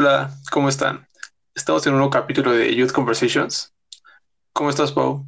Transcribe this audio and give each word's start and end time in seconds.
Hola, 0.00 0.30
¿cómo 0.52 0.68
están? 0.68 1.08
Estamos 1.56 1.84
en 1.84 1.92
un 1.92 1.98
nuevo 1.98 2.12
capítulo 2.12 2.52
de 2.52 2.72
Youth 2.72 2.92
Conversations. 2.92 3.74
¿Cómo 4.52 4.70
estás, 4.70 4.92
Pau? 4.92 5.26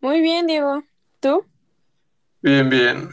Muy 0.00 0.20
bien, 0.20 0.48
Diego. 0.48 0.82
¿Tú? 1.20 1.46
Bien, 2.42 2.68
bien. 2.68 3.10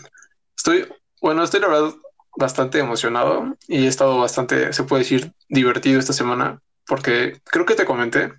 Estoy, 0.57 0.87
bueno, 1.21 1.43
estoy 1.43 1.59
la 1.59 1.67
verdad 1.67 1.93
bastante 2.35 2.79
emocionado 2.79 3.55
y 3.67 3.85
he 3.85 3.87
estado 3.87 4.17
bastante, 4.17 4.73
se 4.73 4.83
puede 4.85 5.03
decir, 5.03 5.33
divertido 5.49 5.99
esta 5.99 6.13
semana 6.13 6.59
porque 6.87 7.39
creo 7.43 7.67
que 7.67 7.75
te 7.75 7.85
comenté, 7.85 8.33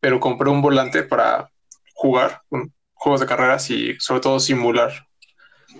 pero 0.00 0.18
compré 0.18 0.50
un 0.50 0.60
volante 0.60 1.04
para 1.04 1.48
jugar 1.94 2.42
juegos 2.94 3.20
de 3.20 3.26
carreras 3.26 3.70
y 3.70 3.94
sobre 4.00 4.20
todo 4.20 4.40
simular. 4.40 5.06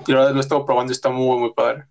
Y 0.07 0.13
la 0.13 0.19
verdad 0.19 0.33
lo 0.35 0.39
he 0.39 0.43
estado 0.43 0.65
probando 0.65 0.93
y 0.93 0.95
está 0.95 1.09
muy, 1.09 1.41
muy 1.41 1.53
padre. 1.55 1.87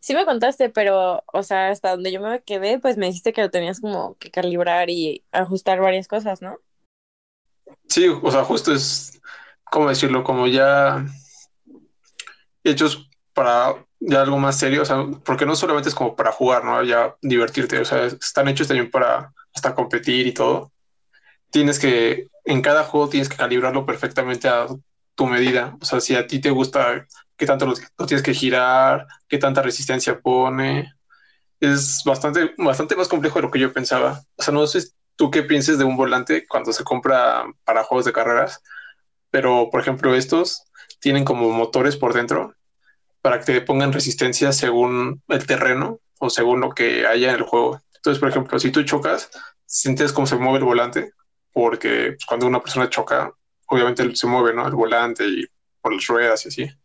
Sí 0.00 0.14
me 0.14 0.24
contaste, 0.24 0.70
pero, 0.70 1.22
o 1.26 1.42
sea, 1.42 1.68
hasta 1.68 1.90
donde 1.90 2.10
yo 2.10 2.20
me 2.20 2.42
quedé, 2.42 2.78
pues 2.78 2.96
me 2.96 3.06
dijiste 3.06 3.32
que 3.34 3.42
lo 3.42 3.50
tenías 3.50 3.80
como 3.80 4.16
que 4.16 4.30
calibrar 4.30 4.88
y 4.88 5.24
ajustar 5.30 5.80
varias 5.80 6.08
cosas, 6.08 6.40
¿no? 6.40 6.58
Sí, 7.86 8.08
o 8.08 8.30
sea, 8.30 8.42
justo 8.44 8.72
es, 8.72 9.20
¿cómo 9.64 9.88
decirlo? 9.88 10.24
Como 10.24 10.46
ya 10.46 11.04
hechos 12.64 13.10
para 13.34 13.74
ya 14.00 14.22
algo 14.22 14.38
más 14.38 14.58
serio, 14.58 14.82
o 14.82 14.84
sea, 14.86 15.04
porque 15.24 15.44
no 15.44 15.54
solamente 15.54 15.90
es 15.90 15.94
como 15.94 16.16
para 16.16 16.32
jugar, 16.32 16.64
¿no? 16.64 16.82
Ya 16.82 17.14
divertirte, 17.20 17.78
o 17.78 17.84
sea, 17.84 18.06
están 18.06 18.48
hechos 18.48 18.68
también 18.68 18.90
para 18.90 19.32
hasta 19.54 19.74
competir 19.74 20.26
y 20.26 20.32
todo. 20.32 20.72
Tienes 21.50 21.78
que, 21.78 22.28
en 22.44 22.62
cada 22.62 22.84
juego 22.84 23.08
tienes 23.08 23.28
que 23.28 23.36
calibrarlo 23.36 23.84
perfectamente 23.84 24.48
a 24.48 24.66
tu 25.14 25.26
medida. 25.26 25.76
O 25.80 25.84
sea, 25.84 26.00
si 26.00 26.14
a 26.14 26.26
ti 26.26 26.40
te 26.40 26.50
gusta 26.50 27.06
qué 27.40 27.46
tanto 27.46 27.66
lo, 27.66 27.74
tienes 28.06 28.22
que 28.22 28.34
girar, 28.34 29.06
qué 29.26 29.38
tanta 29.38 29.62
resistencia 29.62 30.20
pone. 30.20 30.92
Es 31.58 32.02
bastante, 32.04 32.54
bastante 32.58 32.96
más 32.96 33.08
complejo 33.08 33.38
de 33.38 33.42
lo 33.42 33.50
que 33.50 33.58
yo 33.58 33.72
pensaba. 33.72 34.20
O 34.36 34.42
sea, 34.42 34.52
no 34.52 34.66
sé 34.66 34.90
tú 35.16 35.30
qué 35.30 35.42
pienses 35.42 35.78
de 35.78 35.84
un 35.84 35.96
volante 35.96 36.46
cuando 36.46 36.72
se 36.74 36.84
compra 36.84 37.44
para 37.64 37.82
juegos 37.82 38.04
de 38.04 38.12
carreras, 38.12 38.62
pero 39.30 39.70
por 39.70 39.80
ejemplo 39.80 40.14
estos 40.14 40.64
tienen 41.00 41.24
como 41.24 41.50
motores 41.50 41.96
por 41.96 42.12
dentro 42.12 42.54
para 43.22 43.38
que 43.38 43.46
te 43.46 43.60
pongan 43.62 43.92
resistencia 43.92 44.52
según 44.52 45.22
el 45.28 45.46
terreno 45.46 46.00
o 46.18 46.28
según 46.28 46.60
lo 46.60 46.70
que 46.70 47.06
haya 47.06 47.30
en 47.30 47.36
el 47.36 47.42
juego. 47.42 47.80
Entonces, 47.96 48.20
por 48.20 48.28
ejemplo, 48.28 48.58
si 48.58 48.70
tú 48.70 48.82
chocas, 48.82 49.30
sientes 49.64 50.12
cómo 50.12 50.26
se 50.26 50.36
mueve 50.36 50.58
el 50.58 50.64
volante, 50.64 51.12
porque 51.52 52.16
cuando 52.26 52.46
una 52.46 52.60
persona 52.60 52.90
choca, 52.90 53.32
obviamente 53.66 54.14
se 54.14 54.26
mueve, 54.26 54.54
¿no? 54.54 54.66
El 54.66 54.74
volante 54.74 55.26
y 55.26 55.46
por 55.80 55.94
las 55.94 56.06
ruedas 56.06 56.44
y 56.44 56.48
así. 56.48 56.79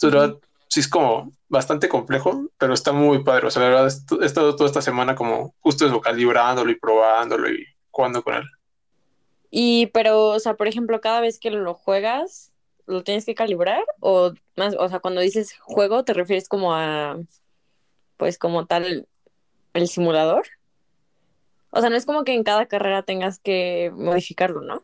Entonces, 0.00 0.38
sí 0.68 0.80
es 0.80 0.88
como 0.88 1.32
bastante 1.48 1.88
complejo, 1.88 2.48
pero 2.58 2.74
está 2.74 2.92
muy 2.92 3.22
padre. 3.22 3.46
O 3.46 3.50
sea, 3.50 3.62
la 3.62 3.68
verdad, 3.68 3.92
he 4.20 4.26
estado 4.26 4.56
toda 4.56 4.68
esta 4.68 4.82
semana 4.82 5.14
como 5.14 5.54
justo 5.60 5.86
eso, 5.86 6.00
calibrándolo 6.00 6.70
y 6.70 6.78
probándolo 6.78 7.48
y 7.50 7.64
jugando 7.90 8.22
con 8.22 8.34
él. 8.34 8.44
Y, 9.50 9.86
pero, 9.94 10.26
o 10.30 10.40
sea, 10.40 10.54
por 10.54 10.66
ejemplo, 10.66 11.00
cada 11.00 11.20
vez 11.20 11.38
que 11.38 11.50
lo 11.50 11.74
juegas, 11.74 12.52
¿lo 12.86 13.04
tienes 13.04 13.24
que 13.24 13.36
calibrar? 13.36 13.84
O 14.00 14.32
más, 14.56 14.74
o 14.76 14.88
sea, 14.88 14.98
cuando 14.98 15.20
dices 15.20 15.54
juego, 15.60 16.04
¿te 16.04 16.12
refieres 16.12 16.48
como 16.48 16.74
a, 16.74 17.18
pues, 18.16 18.36
como 18.36 18.66
tal, 18.66 19.06
el 19.74 19.88
simulador? 19.88 20.48
O 21.70 21.80
sea, 21.80 21.88
no 21.88 21.96
es 21.96 22.04
como 22.04 22.24
que 22.24 22.34
en 22.34 22.42
cada 22.42 22.66
carrera 22.66 23.02
tengas 23.02 23.38
que 23.38 23.92
modificarlo, 23.94 24.60
¿no? 24.60 24.82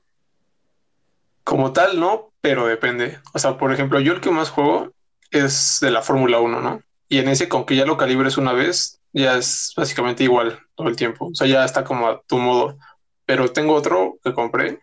Como 1.43 1.73
tal, 1.73 1.99
no, 1.99 2.33
pero 2.41 2.67
depende. 2.67 3.19
O 3.35 3.41
sea, 3.41 3.59
por 3.59 3.73
ejemplo, 3.73 3.99
yo 3.99 4.13
el 4.13 4.21
que 4.21 4.31
más 4.31 4.51
juego 4.51 4.93
es 5.31 5.79
de 5.81 5.91
la 5.91 6.03
Fórmula 6.03 6.41
1, 6.41 6.61
¿no? 6.61 6.83
Y 7.09 7.19
en 7.19 7.29
ese, 7.29 7.49
con 7.49 7.67
que 7.67 7.77
ya 7.77 7.87
lo 7.87 7.97
calibres 7.97 8.37
una 8.37 8.53
vez, 8.53 9.01
ya 9.13 9.37
es 9.37 9.73
básicamente 9.77 10.25
igual 10.25 10.61
todo 10.75 10.89
el 10.89 10.97
tiempo. 10.97 11.27
O 11.27 11.35
sea, 11.35 11.47
ya 11.47 11.65
está 11.65 11.85
como 11.85 12.09
a 12.09 12.23
tu 12.27 12.39
modo. 12.39 12.79
Pero 13.27 13.53
tengo 13.53 13.75
otro 13.75 14.19
que 14.23 14.33
compré. 14.33 14.81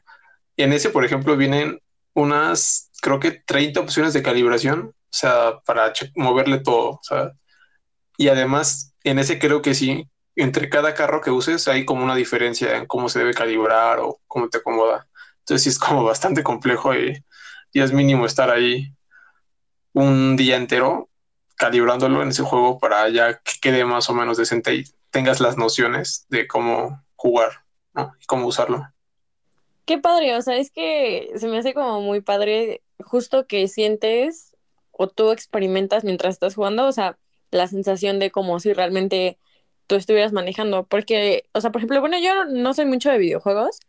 Y 0.55 0.63
en 0.63 0.73
ese, 0.73 0.89
por 0.89 1.05
ejemplo, 1.05 1.37
vienen 1.37 1.79
unas, 2.13 2.91
creo 3.01 3.19
que 3.19 3.31
30 3.31 3.79
opciones 3.79 4.13
de 4.13 4.23
calibración. 4.23 4.93
O 4.93 4.93
sea, 5.09 5.59
para 5.65 5.93
moverle 6.15 6.59
todo. 6.59 6.99
O 7.09 7.31
y 8.17 8.29
además, 8.29 8.93
en 9.03 9.19
ese 9.19 9.39
creo 9.39 9.61
que 9.61 9.73
sí, 9.75 10.09
entre 10.35 10.69
cada 10.69 10.93
carro 10.93 11.21
que 11.21 11.31
uses 11.31 11.67
hay 11.67 11.85
como 11.85 12.03
una 12.03 12.15
diferencia 12.15 12.77
en 12.77 12.87
cómo 12.87 13.09
se 13.09 13.19
debe 13.19 13.33
calibrar 13.33 13.99
o 13.99 14.19
cómo 14.27 14.49
te 14.49 14.57
acomoda. 14.59 15.07
Entonces 15.39 15.63
sí 15.63 15.69
es 15.69 15.79
como 15.79 16.03
bastante 16.03 16.43
complejo 16.43 16.95
y, 16.95 17.23
y 17.73 17.81
es 17.81 17.93
mínimo 17.93 18.25
estar 18.25 18.49
ahí 18.49 18.93
un 19.97 20.35
día 20.35 20.57
entero 20.57 21.09
calibrándolo 21.55 22.21
en 22.21 22.29
ese 22.29 22.43
juego 22.43 22.77
para 22.77 23.09
ya 23.09 23.39
que 23.39 23.53
quede 23.59 23.83
más 23.83 24.09
o 24.11 24.13
menos 24.13 24.37
decente 24.37 24.75
y 24.75 24.83
tengas 25.09 25.39
las 25.39 25.57
nociones 25.57 26.27
de 26.29 26.47
cómo 26.47 27.03
jugar 27.15 27.63
y 28.21 28.25
cómo 28.27 28.45
usarlo. 28.45 28.87
Qué 29.85 29.97
padre, 29.97 30.35
o 30.35 30.41
sea, 30.43 30.57
es 30.57 30.69
que 30.69 31.31
se 31.35 31.47
me 31.47 31.57
hace 31.57 31.73
como 31.73 32.01
muy 32.01 32.21
padre 32.21 32.83
justo 32.99 33.47
que 33.47 33.67
sientes 33.67 34.55
o 34.91 35.07
tú 35.07 35.31
experimentas 35.31 36.03
mientras 36.03 36.35
estás 36.35 36.53
jugando, 36.53 36.85
o 36.85 36.91
sea, 36.91 37.17
la 37.49 37.67
sensación 37.67 38.19
de 38.19 38.29
como 38.29 38.59
si 38.59 38.73
realmente 38.73 39.39
tú 39.87 39.95
estuvieras 39.95 40.31
manejando, 40.31 40.85
porque, 40.85 41.45
o 41.53 41.61
sea, 41.61 41.71
por 41.71 41.79
ejemplo, 41.79 42.01
bueno, 42.01 42.19
yo 42.19 42.45
no 42.45 42.75
soy 42.75 42.85
mucho 42.85 43.09
de 43.09 43.17
videojuegos, 43.17 43.79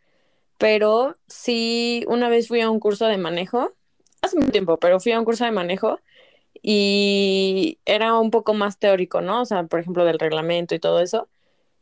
pero 0.57 1.17
sí, 1.27 2.03
una 2.07 2.29
vez 2.29 2.47
fui 2.47 2.61
a 2.61 2.71
un 2.71 2.79
curso 2.79 3.05
de 3.05 3.17
manejo 3.17 3.75
hace 4.21 4.37
mucho 4.37 4.51
tiempo, 4.51 4.77
pero 4.77 4.99
fui 4.99 5.11
a 5.11 5.19
un 5.19 5.25
curso 5.25 5.45
de 5.45 5.51
manejo 5.51 5.99
y 6.61 7.79
era 7.85 8.17
un 8.19 8.31
poco 8.31 8.53
más 8.53 8.77
teórico, 8.79 9.21
¿no? 9.21 9.41
O 9.41 9.45
sea, 9.45 9.63
por 9.63 9.79
ejemplo, 9.79 10.05
del 10.05 10.19
reglamento 10.19 10.75
y 10.75 10.79
todo 10.79 10.99
eso. 10.99 11.29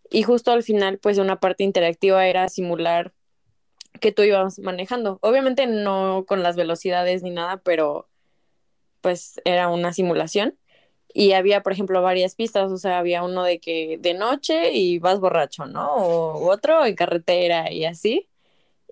Y 0.10 0.24
justo 0.24 0.52
al 0.52 0.64
final, 0.64 1.00
pues 1.00 1.18
una 1.18 1.40
parte 1.40 1.64
interactiva 1.64 2.28
era 2.28 2.50
simular 2.50 3.14
que 4.00 4.12
tú 4.12 4.24
ibas 4.24 4.60
manejando. 4.60 5.20
Obviamente 5.22 5.68
no 5.68 6.26
con 6.28 6.44
las 6.44 6.56
velocidades 6.56 7.24
ni 7.24 7.32
nada, 7.32 7.58
pero 7.58 8.08
pues 9.02 9.42
era 9.46 9.70
una 9.70 9.94
simulación. 9.94 10.58
Y 11.14 11.34
había, 11.34 11.64
por 11.64 11.74
ejemplo, 11.74 12.02
varias 12.02 12.36
pistas, 12.36 12.72
o 12.72 12.78
sea, 12.78 13.00
había 13.00 13.24
uno 13.24 13.44
de 13.44 13.60
que 13.60 13.98
de 14.00 14.14
noche 14.14 14.74
y 14.74 15.00
vas 15.00 15.20
borracho, 15.20 15.66
¿no? 15.66 15.96
O 15.96 16.52
otro 16.52 16.86
en 16.86 16.96
carretera 16.96 17.72
y 17.72 17.86
así. 17.86 18.30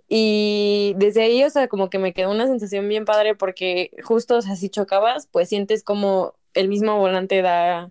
Y 0.08 0.94
desde 0.98 1.24
ahí, 1.24 1.44
o 1.44 1.50
sea, 1.50 1.68
como 1.68 1.90
que 1.90 1.98
me 1.98 2.14
quedó 2.14 2.32
una 2.32 2.48
sensación 2.48 2.88
bien 2.88 3.06
padre 3.06 3.36
porque 3.36 3.92
justo, 4.04 4.38
o 4.38 4.42
sea, 4.42 4.56
si 4.56 4.70
chocabas, 4.70 5.28
pues 5.32 5.50
sientes 5.50 5.84
como 5.84 6.36
el 6.54 6.68
mismo 6.68 6.98
volante 6.98 7.42
da, 7.42 7.90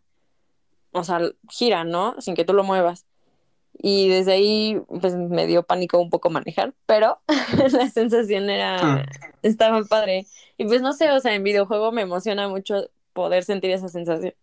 o 0.92 1.04
sea, 1.04 1.20
gira, 1.50 1.84
¿no? 1.84 2.20
Sin 2.20 2.34
que 2.34 2.44
tú 2.44 2.52
lo 2.52 2.62
muevas. 2.64 3.06
Y 3.76 4.08
desde 4.08 4.32
ahí, 4.32 4.80
pues 5.00 5.16
me 5.16 5.46
dio 5.46 5.64
pánico 5.64 5.98
un 5.98 6.08
poco 6.08 6.30
manejar, 6.30 6.72
pero 6.86 7.20
la 7.72 7.90
sensación 7.90 8.48
era, 8.48 8.76
ah. 8.80 9.06
estaba 9.42 9.82
padre. 9.84 10.26
Y 10.56 10.66
pues 10.66 10.80
no 10.80 10.92
sé, 10.92 11.10
o 11.10 11.20
sea, 11.20 11.34
en 11.34 11.42
videojuego 11.42 11.90
me 11.90 12.02
emociona 12.02 12.48
mucho 12.48 12.88
poder 13.12 13.44
sentir 13.44 13.72
esa 13.72 13.88
sensación. 13.88 14.34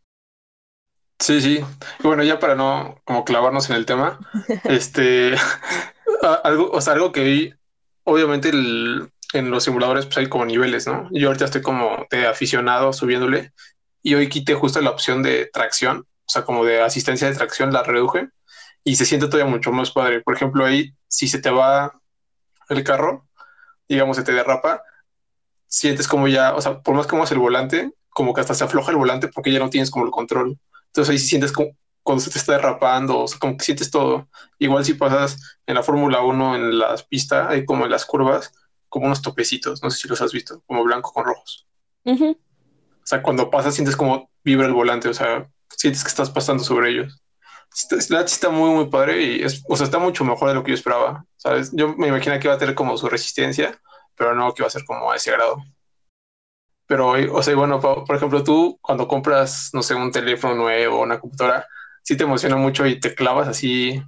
Sí, 1.20 1.40
sí. 1.40 1.60
bueno, 2.02 2.24
ya 2.24 2.40
para 2.40 2.56
no 2.56 3.00
como 3.06 3.24
clavarnos 3.24 3.70
en 3.70 3.76
el 3.76 3.86
tema, 3.86 4.20
este, 4.66 5.36
algo, 6.44 6.72
o 6.72 6.82
sea, 6.82 6.94
algo 6.94 7.12
que 7.12 7.24
vi 7.24 7.54
obviamente 8.12 8.50
en 8.50 9.52
los 9.52 9.64
simuladores 9.64 10.06
pues 10.06 10.18
hay 10.18 10.30
como 10.30 10.46
niveles, 10.46 10.88
¿no? 10.88 11.10
Yo 11.12 11.28
ahorita 11.28 11.46
estoy 11.46 11.62
como 11.62 12.06
de 12.10 12.28
aficionado 12.28 12.94
subiéndole 12.94 13.52
y 14.04 14.16
hoy 14.16 14.30
quité 14.30 14.56
justo 14.56 14.82
la 14.82 14.90
opción 14.90 15.24
de 15.24 15.50
tracción, 15.52 16.00
o 16.00 16.30
sea, 16.30 16.44
como 16.44 16.66
de 16.66 16.82
asistencia 16.82 17.30
de 17.30 17.36
tracción, 17.36 17.72
la 17.72 17.84
reduje 17.84 18.30
y 18.84 18.96
se 18.96 19.06
siente 19.06 19.28
todavía 19.28 19.50
mucho 19.50 19.72
más 19.72 19.92
padre. 19.92 20.22
Por 20.22 20.36
ejemplo, 20.36 20.66
ahí 20.66 20.94
si 21.08 21.28
se 21.28 21.40
te 21.40 21.50
va 21.50 22.00
el 22.70 22.84
carro, 22.84 23.28
digamos, 23.88 24.18
se 24.18 24.24
te 24.24 24.32
derrapa, 24.32 24.82
sientes 25.68 26.08
como 26.08 26.28
ya, 26.28 26.54
o 26.56 26.62
sea, 26.62 26.80
por 26.82 26.96
más 26.96 27.08
que 27.08 27.14
muevas 27.14 27.32
el 27.32 27.40
volante, 27.40 27.92
como 28.10 28.34
que 28.34 28.42
hasta 28.42 28.54
se 28.54 28.64
afloja 28.64 28.92
el 28.92 28.98
volante 28.98 29.28
porque 29.28 29.52
ya 29.52 29.60
no 29.60 29.70
tienes 29.70 29.92
como 29.92 30.06
el 30.06 30.12
control. 30.12 30.58
Entonces 30.88 31.12
ahí 31.12 31.18
sientes 31.18 31.52
como 31.52 31.72
cuando 32.04 32.24
se 32.24 32.32
te 32.32 32.40
está 32.40 32.54
derrapando, 32.54 33.20
o 33.20 33.28
sea, 33.28 33.40
como 33.40 33.58
que 33.58 33.66
sientes 33.66 33.92
todo. 33.92 34.28
Igual 34.60 34.86
si 34.86 34.94
pasas 34.94 35.60
en 35.66 35.76
la 35.76 35.84
Fórmula 35.84 36.22
1 36.22 36.56
en 36.56 36.80
las 36.80 37.04
pistas, 37.04 37.48
hay 37.50 37.66
como 37.66 37.86
en 37.86 37.92
las 37.92 38.06
curvas, 38.06 38.54
como 38.90 39.06
unos 39.06 39.22
topecitos, 39.22 39.82
no 39.82 39.90
sé 39.90 40.00
si 40.00 40.08
los 40.08 40.22
has 40.22 40.32
visto, 40.32 40.62
como 40.66 40.84
blanco 40.84 41.14
con 41.14 41.26
rojos. 41.26 41.68
O 42.06 42.36
sea, 43.06 43.22
cuando 43.22 43.50
pasas 43.50 43.76
sientes 43.76 43.96
como 43.96 44.30
vibra 44.44 44.68
el 44.68 44.74
volante, 44.74 45.10
o 45.10 45.14
sea, 45.14 45.50
sientes 45.70 46.04
que 46.04 46.10
estás 46.10 46.30
pasando 46.30 46.64
sobre 46.64 46.90
ellos. 46.90 47.22
La 48.10 48.22
está 48.22 48.50
muy, 48.50 48.72
muy 48.72 48.90
padre 48.90 49.22
y 49.22 49.44
es, 49.44 49.64
o 49.68 49.78
sea, 49.78 49.86
está 49.86 49.98
mucho 49.98 50.26
mejor 50.26 50.50
de 50.50 50.56
lo 50.56 50.64
que 50.64 50.72
yo 50.72 50.76
esperaba, 50.76 51.26
¿sabes? 51.38 51.72
Yo 51.74 51.96
me 51.96 52.08
imagino 52.08 52.38
que 52.38 52.48
iba 52.48 52.56
a 52.56 52.58
tener 52.58 52.76
como 52.76 52.98
su 52.98 53.08
resistencia, 53.08 53.80
pero 54.16 54.36
no 54.36 54.54
que 54.54 54.62
iba 54.62 54.68
a 54.68 54.72
ser 54.72 54.84
como 54.84 55.10
a 55.10 55.16
ese 55.16 55.32
grado. 55.32 55.64
Pero, 56.86 57.12
o 57.34 57.42
sea, 57.42 57.56
bueno, 57.56 57.80
por 57.80 58.14
ejemplo, 58.14 58.44
tú 58.44 58.78
cuando 58.82 59.08
compras, 59.08 59.70
no 59.72 59.82
sé, 59.82 59.96
un 59.96 60.12
teléfono 60.12 60.56
nuevo 60.56 61.00
una 61.00 61.22
computadora, 61.22 61.66
¿sí 62.04 62.18
te 62.18 62.24
emociona 62.24 62.56
mucho 62.56 62.86
y 62.86 63.00
te 63.00 63.16
clavas 63.16 63.48
así 63.48 64.02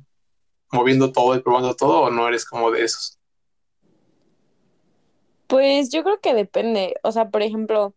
moviendo 0.72 1.12
todo 1.12 1.36
y 1.36 1.42
probando 1.42 1.75
todo 1.75 2.01
o 2.01 2.10
no 2.10 2.28
eres 2.28 2.45
como 2.45 2.72
de 2.72 2.84
esos? 2.84 3.19
Pues 5.48 5.90
yo 5.92 6.04
creo 6.04 6.19
que 6.19 6.34
depende. 6.34 6.95
O 7.04 7.12
sea, 7.12 7.30
por 7.30 7.44
ejemplo, 7.44 7.94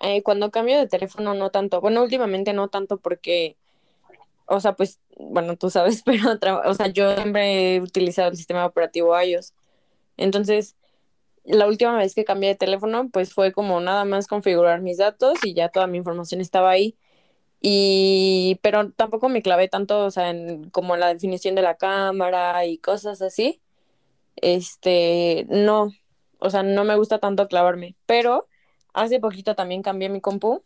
eh, 0.00 0.22
cuando 0.22 0.50
cambio 0.50 0.78
de 0.78 0.88
teléfono 0.88 1.34
no 1.34 1.50
tanto. 1.50 1.80
Bueno, 1.80 2.02
últimamente 2.02 2.52
no 2.52 2.68
tanto 2.68 2.98
porque, 2.98 3.56
o 4.46 4.60
sea, 4.60 4.74
pues, 4.74 4.98
bueno, 5.16 5.56
tú 5.56 5.70
sabes, 5.70 6.02
pero, 6.40 6.60
o 6.64 6.74
sea, 6.74 6.88
yo 6.88 7.14
siempre 7.16 7.76
he 7.76 7.80
utilizado 7.80 8.30
el 8.30 8.36
sistema 8.36 8.66
operativo 8.66 9.20
iOS. 9.20 9.54
Entonces, 10.16 10.76
la 11.44 11.66
última 11.66 11.96
vez 11.96 12.14
que 12.14 12.24
cambié 12.24 12.50
de 12.50 12.54
teléfono, 12.56 13.08
pues 13.10 13.32
fue 13.32 13.52
como 13.52 13.80
nada 13.80 14.04
más 14.04 14.26
configurar 14.26 14.80
mis 14.80 14.98
datos 14.98 15.38
y 15.44 15.54
ya 15.54 15.68
toda 15.68 15.86
mi 15.86 15.98
información 15.98 16.40
estaba 16.40 16.70
ahí. 16.70 16.96
Y, 17.62 18.58
pero 18.62 18.90
tampoco 18.90 19.28
me 19.28 19.40
clavé 19.40 19.68
tanto, 19.68 20.04
o 20.04 20.10
sea, 20.10 20.30
en 20.30 20.68
como 20.70 20.96
la 20.96 21.14
definición 21.14 21.54
de 21.54 21.62
la 21.62 21.76
cámara 21.76 22.66
y 22.66 22.78
cosas 22.78 23.22
así. 23.22 23.60
Este, 24.36 25.46
no, 25.48 25.92
o 26.40 26.50
sea, 26.50 26.62
no 26.64 26.84
me 26.84 26.96
gusta 26.96 27.18
tanto 27.20 27.46
clavarme, 27.48 27.94
pero 28.06 28.48
hace 28.94 29.20
poquito 29.20 29.54
también 29.54 29.82
cambié 29.82 30.08
mi 30.08 30.20
compu 30.20 30.62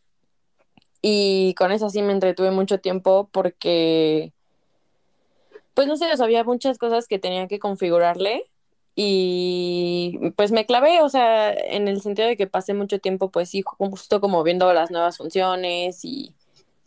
y 1.03 1.55
con 1.55 1.73
eso 1.73 1.91
sí 1.91 2.03
me 2.03 2.13
entretuve 2.13 2.51
mucho 2.51 2.81
tiempo 2.81 3.29
porque, 3.33 4.33
pues 5.75 5.87
no 5.89 5.97
sé, 5.97 6.07
o 6.13 6.25
había 6.25 6.45
muchas 6.45 6.79
cosas 6.79 7.07
que 7.09 7.19
tenía 7.19 7.47
que 7.49 7.59
configurarle 7.59 8.51
y 8.95 10.19
pues 10.37 10.53
me 10.53 10.65
clavé, 10.65 11.03
o 11.03 11.09
sea, 11.11 11.53
en 11.53 11.89
el 11.89 12.01
sentido 12.01 12.29
de 12.29 12.37
que 12.39 12.47
pasé 12.47 12.73
mucho 12.73 12.99
tiempo, 12.99 13.31
pues 13.31 13.51
sí, 13.51 13.63
justo 13.63 14.21
como 14.23 14.43
viendo 14.43 14.73
las 14.73 14.91
nuevas 14.91 15.19
funciones 15.19 16.05
y 16.05 16.35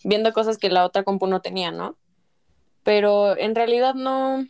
viendo 0.04 0.34
cosas 0.34 0.58
que 0.58 0.70
la 0.70 0.86
otra 0.86 1.04
compu 1.04 1.28
no 1.28 1.42
tenía, 1.42 1.72
¿no? 1.72 1.98
Pero 2.84 3.38
en 3.38 3.56
realidad 3.56 3.94
no, 3.94 4.46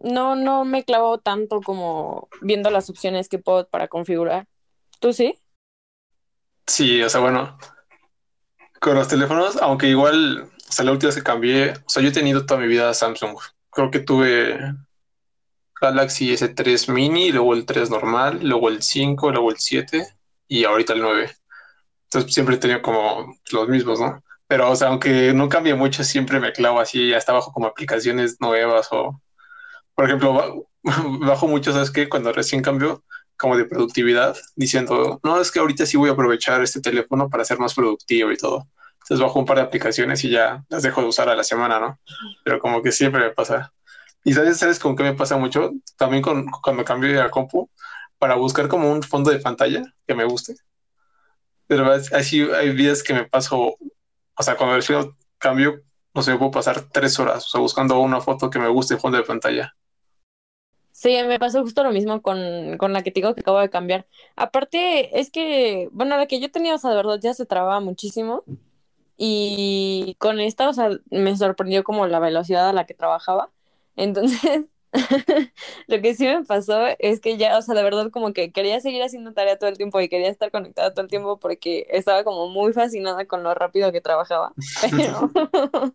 no, 0.00 0.36
no 0.36 0.64
me 0.64 0.84
clavo 0.84 1.18
tanto 1.18 1.60
como 1.60 2.28
viendo 2.40 2.70
las 2.70 2.88
opciones 2.90 3.28
que 3.28 3.38
puedo 3.38 3.68
para 3.68 3.88
configurar. 3.88 4.46
¿Tú 5.00 5.12
sí? 5.12 5.34
Sí, 6.66 7.02
o 7.02 7.08
sea, 7.08 7.20
bueno, 7.20 7.58
con 8.80 8.94
los 8.94 9.08
teléfonos, 9.08 9.56
aunque 9.60 9.88
igual, 9.88 10.42
o 10.42 10.72
sea, 10.72 10.84
la 10.84 10.92
última 10.92 11.08
vez 11.08 11.16
que 11.16 11.22
cambié, 11.22 11.72
o 11.72 11.88
sea, 11.88 12.02
yo 12.02 12.08
he 12.08 12.12
tenido 12.12 12.46
toda 12.46 12.60
mi 12.60 12.66
vida 12.66 12.94
Samsung. 12.94 13.36
Creo 13.70 13.90
que 13.90 14.00
tuve 14.00 14.58
Galaxy 15.80 16.32
S3 16.32 16.92
mini, 16.92 17.32
luego 17.32 17.54
el 17.54 17.66
3 17.66 17.90
normal, 17.90 18.40
luego 18.42 18.68
el 18.68 18.82
5, 18.82 19.32
luego 19.32 19.50
el 19.50 19.58
7 19.58 20.06
y 20.48 20.64
ahorita 20.64 20.92
el 20.94 21.02
9. 21.02 21.30
Entonces 22.04 22.34
siempre 22.34 22.56
he 22.56 22.58
tenido 22.58 22.82
como 22.82 23.36
los 23.52 23.68
mismos, 23.68 24.00
¿no? 24.00 24.22
Pero, 24.50 24.68
o 24.68 24.74
sea, 24.74 24.88
aunque 24.88 25.32
no 25.32 25.48
cambie 25.48 25.76
mucho, 25.76 26.02
siempre 26.02 26.40
me 26.40 26.52
clavo 26.52 26.80
así, 26.80 27.14
hasta 27.14 27.30
abajo 27.30 27.52
como 27.52 27.68
aplicaciones 27.68 28.40
nuevas 28.40 28.88
o, 28.90 29.22
por 29.94 30.06
ejemplo, 30.06 30.66
bajo 31.20 31.46
mucho, 31.46 31.72
¿sabes 31.72 31.92
qué? 31.92 32.08
Cuando 32.08 32.32
recién 32.32 32.60
cambió, 32.60 33.04
como 33.36 33.56
de 33.56 33.64
productividad, 33.64 34.36
diciendo, 34.56 35.20
no, 35.22 35.40
es 35.40 35.52
que 35.52 35.60
ahorita 35.60 35.86
sí 35.86 35.96
voy 35.96 36.08
a 36.10 36.14
aprovechar 36.14 36.60
este 36.62 36.80
teléfono 36.80 37.30
para 37.30 37.44
ser 37.44 37.60
más 37.60 37.74
productivo 37.74 38.32
y 38.32 38.36
todo. 38.36 38.66
Entonces 38.94 39.20
bajo 39.20 39.38
un 39.38 39.46
par 39.46 39.58
de 39.58 39.62
aplicaciones 39.62 40.24
y 40.24 40.30
ya 40.30 40.64
las 40.68 40.82
dejo 40.82 41.00
de 41.00 41.06
usar 41.06 41.28
a 41.28 41.36
la 41.36 41.44
semana, 41.44 41.78
¿no? 41.78 42.00
Pero 42.42 42.58
como 42.58 42.82
que 42.82 42.90
siempre 42.90 43.20
me 43.20 43.30
pasa. 43.30 43.72
Y 44.24 44.32
sabes, 44.32 44.58
¿sabes 44.58 44.80
con 44.80 44.96
qué 44.96 45.04
me 45.04 45.14
pasa 45.14 45.36
mucho? 45.36 45.70
También 45.96 46.22
con, 46.24 46.46
cuando 46.50 46.84
cambio 46.84 47.22
a 47.22 47.30
compu, 47.30 47.70
para 48.18 48.34
buscar 48.34 48.66
como 48.66 48.90
un 48.90 49.04
fondo 49.04 49.30
de 49.30 49.38
pantalla 49.38 49.84
que 50.08 50.14
me 50.16 50.24
guste. 50.24 50.56
Pero 51.68 51.92
así 51.92 52.42
hay 52.42 52.74
días 52.74 53.04
que 53.04 53.14
me 53.14 53.26
paso, 53.26 53.76
o 54.40 54.42
sea, 54.42 54.56
cuando 54.56 54.76
recién 54.76 55.14
cambio, 55.38 55.82
no 56.14 56.22
sé, 56.22 56.34
puedo 56.36 56.50
pasar 56.50 56.88
tres 56.90 57.18
horas, 57.18 57.44
o 57.46 57.48
sea, 57.48 57.60
buscando 57.60 58.00
una 58.00 58.20
foto 58.22 58.48
que 58.48 58.58
me 58.58 58.68
guste 58.68 58.96
fondo 58.96 59.18
de 59.18 59.24
pantalla. 59.24 59.76
Sí, 60.92 61.16
me 61.26 61.38
pasó 61.38 61.62
justo 61.62 61.82
lo 61.84 61.92
mismo 61.92 62.22
con, 62.22 62.76
con 62.78 62.92
la 62.92 63.02
que 63.02 63.10
te 63.10 63.20
digo 63.20 63.34
que 63.34 63.40
acabo 63.40 63.60
de 63.60 63.70
cambiar. 63.70 64.06
Aparte, 64.36 65.20
es 65.20 65.30
que, 65.30 65.88
bueno, 65.92 66.16
la 66.16 66.26
que 66.26 66.40
yo 66.40 66.50
tenía, 66.50 66.74
o 66.74 66.78
sea, 66.78 66.90
de 66.90 66.96
verdad 66.96 67.20
ya 67.22 67.34
se 67.34 67.46
trababa 67.46 67.80
muchísimo. 67.80 68.44
Y 69.18 70.16
con 70.18 70.40
esta, 70.40 70.68
o 70.70 70.72
sea, 70.72 70.90
me 71.10 71.36
sorprendió 71.36 71.84
como 71.84 72.06
la 72.06 72.18
velocidad 72.18 72.68
a 72.70 72.72
la 72.72 72.86
que 72.86 72.94
trabajaba. 72.94 73.50
Entonces, 73.96 74.66
lo 75.86 76.00
que 76.00 76.14
sí 76.14 76.26
me 76.26 76.44
pasó 76.44 76.86
es 76.98 77.20
que 77.20 77.36
ya, 77.36 77.56
o 77.56 77.62
sea, 77.62 77.74
de 77.74 77.82
verdad 77.82 78.10
como 78.10 78.32
que 78.32 78.52
quería 78.52 78.80
seguir 78.80 79.02
haciendo 79.02 79.32
tarea 79.32 79.58
todo 79.58 79.70
el 79.70 79.76
tiempo 79.76 80.00
y 80.00 80.08
quería 80.08 80.28
estar 80.28 80.50
conectada 80.50 80.92
todo 80.92 81.02
el 81.02 81.08
tiempo 81.08 81.38
porque 81.38 81.86
estaba 81.90 82.24
como 82.24 82.48
muy 82.48 82.72
fascinada 82.72 83.24
con 83.26 83.42
lo 83.42 83.54
rápido 83.54 83.92
que 83.92 84.00
trabajaba. 84.00 84.52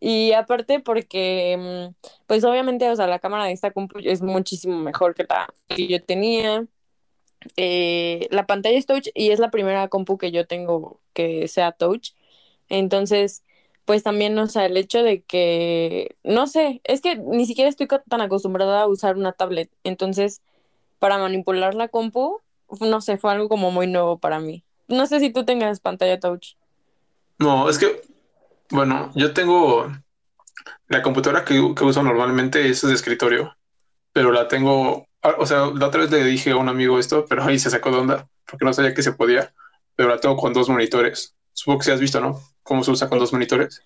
y 0.00 0.32
aparte 0.32 0.80
porque, 0.80 1.56
mm, 1.58 2.08
pues 2.26 2.44
obviamente, 2.44 2.88
o 2.90 2.96
sea, 2.96 3.06
la 3.06 3.18
cámara 3.18 3.44
de 3.44 3.52
esta 3.52 3.72
compu 3.72 3.98
es 4.02 4.22
muchísimo 4.22 4.78
mejor 4.78 5.14
que 5.14 5.24
la 5.28 5.52
que 5.68 5.86
yo 5.88 6.02
tenía. 6.02 6.66
Eh, 7.56 8.28
la 8.30 8.46
pantalla 8.46 8.78
es 8.78 8.86
touch 8.86 9.08
y 9.14 9.30
es 9.30 9.38
la 9.40 9.50
primera 9.50 9.88
compu 9.88 10.18
que 10.18 10.30
yo 10.30 10.46
tengo 10.46 11.00
que 11.14 11.48
sea 11.48 11.72
touch. 11.72 12.12
Entonces, 12.68 13.42
pues 13.84 14.02
también, 14.02 14.38
o 14.38 14.46
sea, 14.46 14.66
el 14.66 14.76
hecho 14.76 15.02
de 15.02 15.22
que, 15.22 16.16
no 16.22 16.46
sé, 16.46 16.80
es 16.84 17.00
que 17.00 17.16
ni 17.16 17.46
siquiera 17.46 17.68
estoy 17.68 17.88
tan 18.08 18.20
acostumbrada 18.20 18.82
a 18.82 18.86
usar 18.86 19.16
una 19.16 19.32
tablet, 19.32 19.70
entonces, 19.84 20.42
para 20.98 21.18
manipular 21.18 21.74
la 21.74 21.88
compu, 21.88 22.40
no 22.80 23.00
sé, 23.00 23.18
fue 23.18 23.32
algo 23.32 23.48
como 23.48 23.70
muy 23.70 23.86
nuevo 23.86 24.18
para 24.18 24.38
mí. 24.38 24.62
No 24.88 25.06
sé 25.06 25.20
si 25.20 25.30
tú 25.30 25.44
tengas 25.44 25.80
pantalla 25.80 26.20
touch. 26.20 26.54
No, 27.38 27.68
es 27.68 27.78
que, 27.78 28.02
bueno, 28.70 29.10
yo 29.14 29.32
tengo 29.32 29.90
la 30.88 31.02
computadora 31.02 31.44
que, 31.44 31.60
uso 31.60 32.02
normalmente 32.02 32.68
es 32.68 32.82
de 32.82 32.92
escritorio, 32.92 33.56
pero 34.12 34.32
la 34.32 34.48
tengo, 34.48 35.06
o 35.38 35.46
sea, 35.46 35.66
la 35.66 35.86
otra 35.86 36.02
vez 36.02 36.10
le 36.10 36.24
dije 36.24 36.50
a 36.50 36.56
un 36.56 36.68
amigo 36.68 36.98
esto, 36.98 37.26
pero 37.28 37.44
ahí 37.44 37.58
se 37.58 37.70
sacó 37.70 37.90
de 37.90 37.98
onda, 37.98 38.28
porque 38.44 38.64
no 38.64 38.72
sabía 38.72 38.94
que 38.94 39.02
se 39.02 39.12
podía, 39.12 39.52
pero 39.96 40.10
la 40.10 40.20
tengo 40.20 40.36
con 40.36 40.52
dos 40.52 40.68
monitores. 40.68 41.34
Supongo 41.52 41.78
que 41.78 41.84
si 41.86 41.90
has 41.92 42.00
visto, 42.00 42.20
¿no? 42.20 42.40
Cómo 42.62 42.84
se 42.84 42.90
usa 42.90 43.08
con 43.08 43.18
dos 43.18 43.32
monitores. 43.32 43.82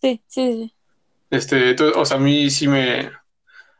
Sí, 0.00 0.22
sí, 0.26 0.52
sí. 0.52 0.74
Este, 1.30 1.74
o 1.82 2.04
sea, 2.04 2.16
a 2.16 2.20
mí 2.20 2.50
sí 2.50 2.68
me, 2.68 3.10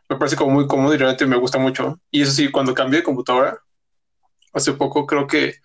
me 0.09 0.17
parece 0.17 0.37
como 0.37 0.53
muy 0.53 0.67
cómodo 0.67 0.95
y 0.95 0.99
realmente 0.99 1.26
me 1.26 1.37
gusta 1.37 1.59
mucho. 1.59 2.00
Y 2.11 2.23
eso 2.23 2.33
sí, 2.33 2.50
cuando 2.50 2.75
cambié 2.75 3.00
de 3.00 3.05
computadora, 3.05 3.59
hace 4.53 4.73
poco 4.73 5.07
creo 5.07 5.26
que 5.26 5.57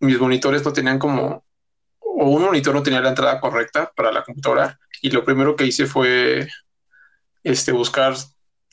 mis 0.00 0.18
monitores 0.18 0.64
no 0.64 0.72
tenían 0.72 0.98
como, 0.98 1.44
o 2.00 2.28
un 2.28 2.42
monitor 2.42 2.74
no 2.74 2.82
tenía 2.82 3.00
la 3.00 3.10
entrada 3.10 3.40
correcta 3.40 3.92
para 3.94 4.12
la 4.12 4.22
computadora. 4.22 4.78
Y 5.02 5.10
lo 5.10 5.24
primero 5.24 5.56
que 5.56 5.66
hice 5.66 5.86
fue 5.86 6.48
este, 7.42 7.72
buscar 7.72 8.14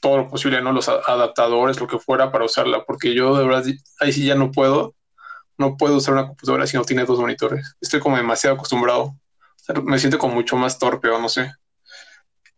todo 0.02 0.18
lo 0.18 0.28
posible, 0.30 0.62
¿no? 0.62 0.72
Los 0.72 0.90
adaptadores, 0.90 1.80
lo 1.80 1.88
que 1.88 2.00
fuera 2.00 2.32
para 2.32 2.46
usarla, 2.46 2.84
porque 2.86 3.14
yo 3.14 3.38
de 3.38 3.46
verdad 3.46 3.64
ahí 4.00 4.12
sí 4.12 4.26
ya 4.26 4.36
no 4.36 4.52
puedo, 4.52 4.96
no 5.58 5.78
puedo 5.78 5.98
usar 5.98 6.16
una 6.16 6.28
computadora 6.28 6.68
si 6.68 6.78
no 6.78 6.84
tiene 6.84 7.06
dos 7.06 7.20
monitores. 7.20 7.76
Estoy 7.82 8.00
como 8.00 8.18
demasiado 8.18 8.56
acostumbrado 8.56 9.16
me 9.84 10.00
siento 10.00 10.18
como 10.18 10.36
mucho 10.36 10.56
más 10.58 10.80
torpe 10.80 11.10
o 11.10 11.20
no 11.20 11.30
sé. 11.30 11.52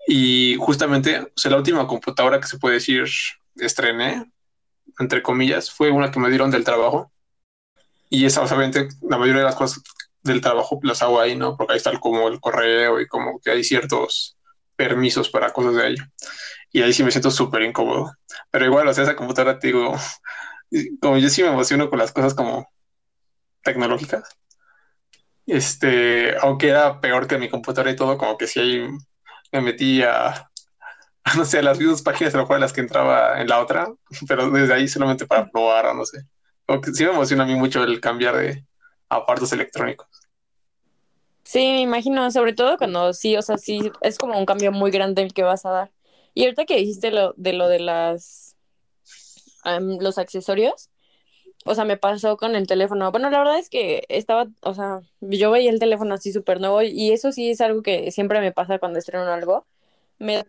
Y 0.07 0.55
justamente, 0.59 1.19
o 1.19 1.31
sea, 1.35 1.51
la 1.51 1.57
última 1.57 1.87
computadora 1.87 2.39
que 2.39 2.47
se 2.47 2.57
puede 2.57 2.75
decir 2.75 3.05
estrené, 3.55 4.31
entre 4.99 5.23
comillas, 5.23 5.71
fue 5.71 5.91
una 5.91 6.11
que 6.11 6.19
me 6.19 6.29
dieron 6.29 6.51
del 6.51 6.63
trabajo. 6.63 7.11
Y 8.09 8.25
esa, 8.25 8.43
obviamente, 8.43 8.89
la 9.01 9.17
mayoría 9.17 9.41
de 9.41 9.47
las 9.47 9.55
cosas 9.55 9.81
del 10.23 10.41
trabajo 10.41 10.79
las 10.83 11.01
hago 11.01 11.19
ahí, 11.19 11.35
¿no? 11.35 11.57
Porque 11.57 11.73
ahí 11.73 11.77
está 11.77 11.97
como 11.99 12.27
el 12.27 12.39
correo 12.39 12.99
y 13.01 13.07
como 13.07 13.39
que 13.39 13.51
hay 13.51 13.63
ciertos 13.63 14.37
permisos 14.75 15.29
para 15.29 15.53
cosas 15.53 15.75
de 15.75 15.83
ahí. 15.83 15.95
Y 16.71 16.81
ahí 16.81 16.93
sí 16.93 17.03
me 17.03 17.11
siento 17.11 17.31
súper 17.31 17.61
incómodo. 17.63 18.13
Pero 18.51 18.65
igual, 18.65 18.87
o 18.87 18.93
sea, 18.93 19.03
esa 19.03 19.15
computadora, 19.15 19.59
te 19.59 19.67
digo, 19.67 19.95
como 21.01 21.17
yo 21.17 21.29
sí 21.29 21.43
me 21.43 21.49
emociono 21.49 21.89
con 21.89 21.99
las 21.99 22.11
cosas 22.11 22.33
como 22.33 22.67
tecnológicas, 23.63 24.37
este, 25.45 26.37
aunque 26.37 26.69
era 26.69 26.99
peor 26.99 27.27
que 27.27 27.37
mi 27.37 27.49
computadora 27.49 27.91
y 27.91 27.95
todo, 27.95 28.17
como 28.17 28.37
que 28.37 28.47
sí 28.47 28.59
ahí 28.59 28.87
me 29.51 29.61
metí 29.61 30.01
a, 30.03 30.49
no 31.37 31.45
sé, 31.45 31.59
a 31.59 31.63
las 31.63 31.79
mismas 31.79 32.01
páginas 32.01 32.33
de 32.33 32.59
las 32.59 32.73
que 32.73 32.81
entraba 32.81 33.39
en 33.41 33.47
la 33.47 33.59
otra, 33.59 33.87
pero 34.27 34.49
desde 34.49 34.73
ahí 34.73 34.87
solamente 34.87 35.25
para 35.25 35.49
probar 35.49 35.95
no 35.95 36.05
sé. 36.05 36.23
Como 36.65 36.81
que 36.81 36.91
sí 36.93 37.03
me 37.03 37.11
emociona 37.11 37.43
a 37.43 37.47
mí 37.47 37.55
mucho 37.55 37.83
el 37.83 37.99
cambiar 37.99 38.37
de 38.37 38.65
aparatos 39.09 39.51
electrónicos. 39.51 40.07
Sí, 41.43 41.59
me 41.59 41.81
imagino, 41.81 42.31
sobre 42.31 42.53
todo 42.53 42.77
cuando 42.77 43.13
sí, 43.13 43.35
o 43.35 43.41
sea, 43.41 43.57
sí, 43.57 43.91
es 44.01 44.17
como 44.17 44.39
un 44.39 44.45
cambio 44.45 44.71
muy 44.71 44.91
grande 44.91 45.21
el 45.21 45.33
que 45.33 45.43
vas 45.43 45.65
a 45.65 45.71
dar. 45.71 45.91
Y 46.33 46.43
ahorita 46.43 46.65
que 46.65 46.77
dijiste 46.77 47.11
lo 47.11 47.33
de 47.35 47.53
lo 47.53 47.67
de 47.67 47.79
las 47.79 48.55
los 49.65 50.17
accesorios. 50.17 50.89
O 51.65 51.75
sea, 51.75 51.85
me 51.85 51.97
pasó 51.97 52.37
con 52.37 52.55
el 52.55 52.67
teléfono. 52.67 53.11
Bueno, 53.11 53.29
la 53.29 53.39
verdad 53.39 53.59
es 53.59 53.69
que 53.69 54.03
estaba, 54.09 54.47
o 54.61 54.73
sea, 54.73 55.01
yo 55.21 55.51
veía 55.51 55.71
el 55.71 55.79
teléfono 55.79 56.15
así 56.15 56.31
súper 56.33 56.59
nuevo 56.59 56.81
y 56.81 57.11
eso 57.11 57.31
sí 57.31 57.51
es 57.51 57.61
algo 57.61 57.81
que 57.83 58.11
siempre 58.11 58.41
me 58.41 58.51
pasa 58.51 58.79
cuando 58.79 58.99
estreno 58.99 59.25
algo. 59.25 59.65
Me 60.19 60.35
da 60.37 60.45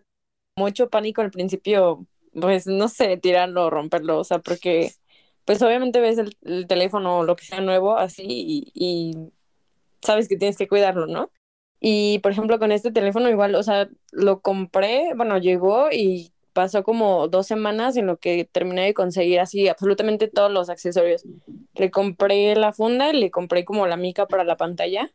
mucho 0.56 0.90
pánico 0.90 1.22
al 1.22 1.30
principio, 1.30 2.06
pues 2.32 2.66
no 2.66 2.88
sé, 2.88 3.16
tirarlo, 3.18 3.70
romperlo, 3.70 4.18
o 4.20 4.24
sea, 4.24 4.40
porque 4.40 4.92
pues 5.44 5.62
obviamente 5.62 6.00
ves 6.00 6.18
el, 6.18 6.66
teléfono 6.68 7.18
o 7.20 7.24
lo 7.24 7.36
que 7.36 7.44
sea 7.44 7.60
nuevo 7.60 7.96
así 7.98 8.24
y, 8.26 8.72
y 8.74 9.32
sabes 10.02 10.28
que 10.28 10.36
tienes 10.36 10.56
que 10.58 10.68
cuidarlo, 10.68 11.06
¿no? 11.06 11.30
Y 11.80 12.20
por 12.20 12.32
ejemplo, 12.32 12.58
con 12.58 12.72
este 12.72 12.92
teléfono 12.92 13.28
igual, 13.30 13.54
o 13.56 13.62
sea, 13.62 13.88
lo 14.12 14.40
compré, 14.40 15.12
bueno, 15.16 15.38
llegó 15.38 15.90
y 15.92 16.33
pasó 16.54 16.84
como 16.84 17.28
dos 17.28 17.46
semanas 17.46 17.96
en 17.98 18.06
lo 18.06 18.16
que 18.18 18.48
terminé 18.50 18.86
de 18.86 18.94
conseguir 18.94 19.40
así 19.40 19.68
absolutamente 19.68 20.28
todos 20.28 20.50
los 20.50 20.70
accesorios. 20.70 21.24
Le 21.74 21.90
compré 21.90 22.56
la 22.56 22.72
funda, 22.72 23.12
le 23.12 23.30
compré 23.30 23.66
como 23.66 23.86
la 23.86 23.98
mica 23.98 24.26
para 24.26 24.44
la 24.44 24.56
pantalla 24.56 25.12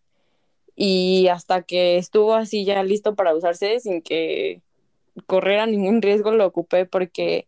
y 0.76 1.28
hasta 1.30 1.64
que 1.64 1.98
estuvo 1.98 2.36
así 2.36 2.66
ya 2.66 2.84
listo 2.84 3.16
para 3.16 3.36
usarse 3.36 3.80
sin 3.80 4.02
que 4.02 4.62
corriera 5.26 5.66
ningún 5.66 6.02
riesgo 6.02 6.32
lo 6.32 6.46
ocupé 6.46 6.86
porque 6.86 7.48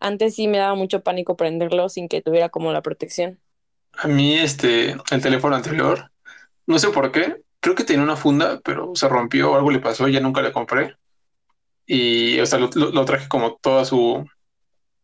antes 0.00 0.34
sí 0.34 0.48
me 0.48 0.58
daba 0.58 0.74
mucho 0.74 1.02
pánico 1.02 1.36
prenderlo 1.36 1.88
sin 1.88 2.08
que 2.08 2.22
tuviera 2.22 2.48
como 2.48 2.72
la 2.72 2.82
protección. 2.82 3.38
A 3.92 4.08
mí 4.08 4.34
este 4.34 4.96
el 5.10 5.22
teléfono 5.22 5.54
anterior 5.54 6.10
no 6.66 6.78
sé 6.78 6.88
por 6.88 7.12
qué, 7.12 7.42
creo 7.60 7.74
que 7.74 7.84
tenía 7.84 8.02
una 8.02 8.16
funda, 8.16 8.60
pero 8.64 8.92
se 8.94 9.08
rompió 9.08 9.54
algo 9.54 9.70
le 9.70 9.80
pasó 9.80 10.08
y 10.08 10.12
ya 10.12 10.20
nunca 10.20 10.42
le 10.42 10.52
compré. 10.52 10.96
Y, 11.86 12.40
o 12.40 12.46
sea, 12.46 12.58
lo, 12.58 13.04
traje 13.04 13.28
como 13.28 13.56
toda 13.56 13.84
su, 13.84 14.26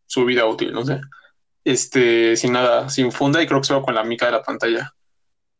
su 0.05 0.25
vida 0.25 0.45
útil, 0.45 0.73
no 0.73 0.85
sé. 0.85 0.99
Este, 1.63 2.35
sin 2.35 2.53
nada, 2.53 2.89
sin 2.89 3.11
funda 3.11 3.41
y 3.41 3.47
creo 3.47 3.61
que 3.61 3.67
solo 3.67 3.83
con 3.83 3.95
la 3.95 4.03
mica 4.03 4.25
de 4.25 4.31
la 4.33 4.43
pantalla. 4.43 4.93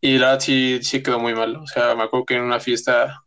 Y 0.01 0.18
la 0.18 0.40
sí, 0.40 0.80
sí 0.82 1.04
quedó 1.04 1.20
muy 1.20 1.36
mal. 1.36 1.58
O 1.58 1.68
sea, 1.68 1.96
me 1.96 2.04
acuerdo 2.04 2.25
que 2.25 2.36
en 2.36 2.44
una 2.44 2.60
fiesta, 2.60 3.24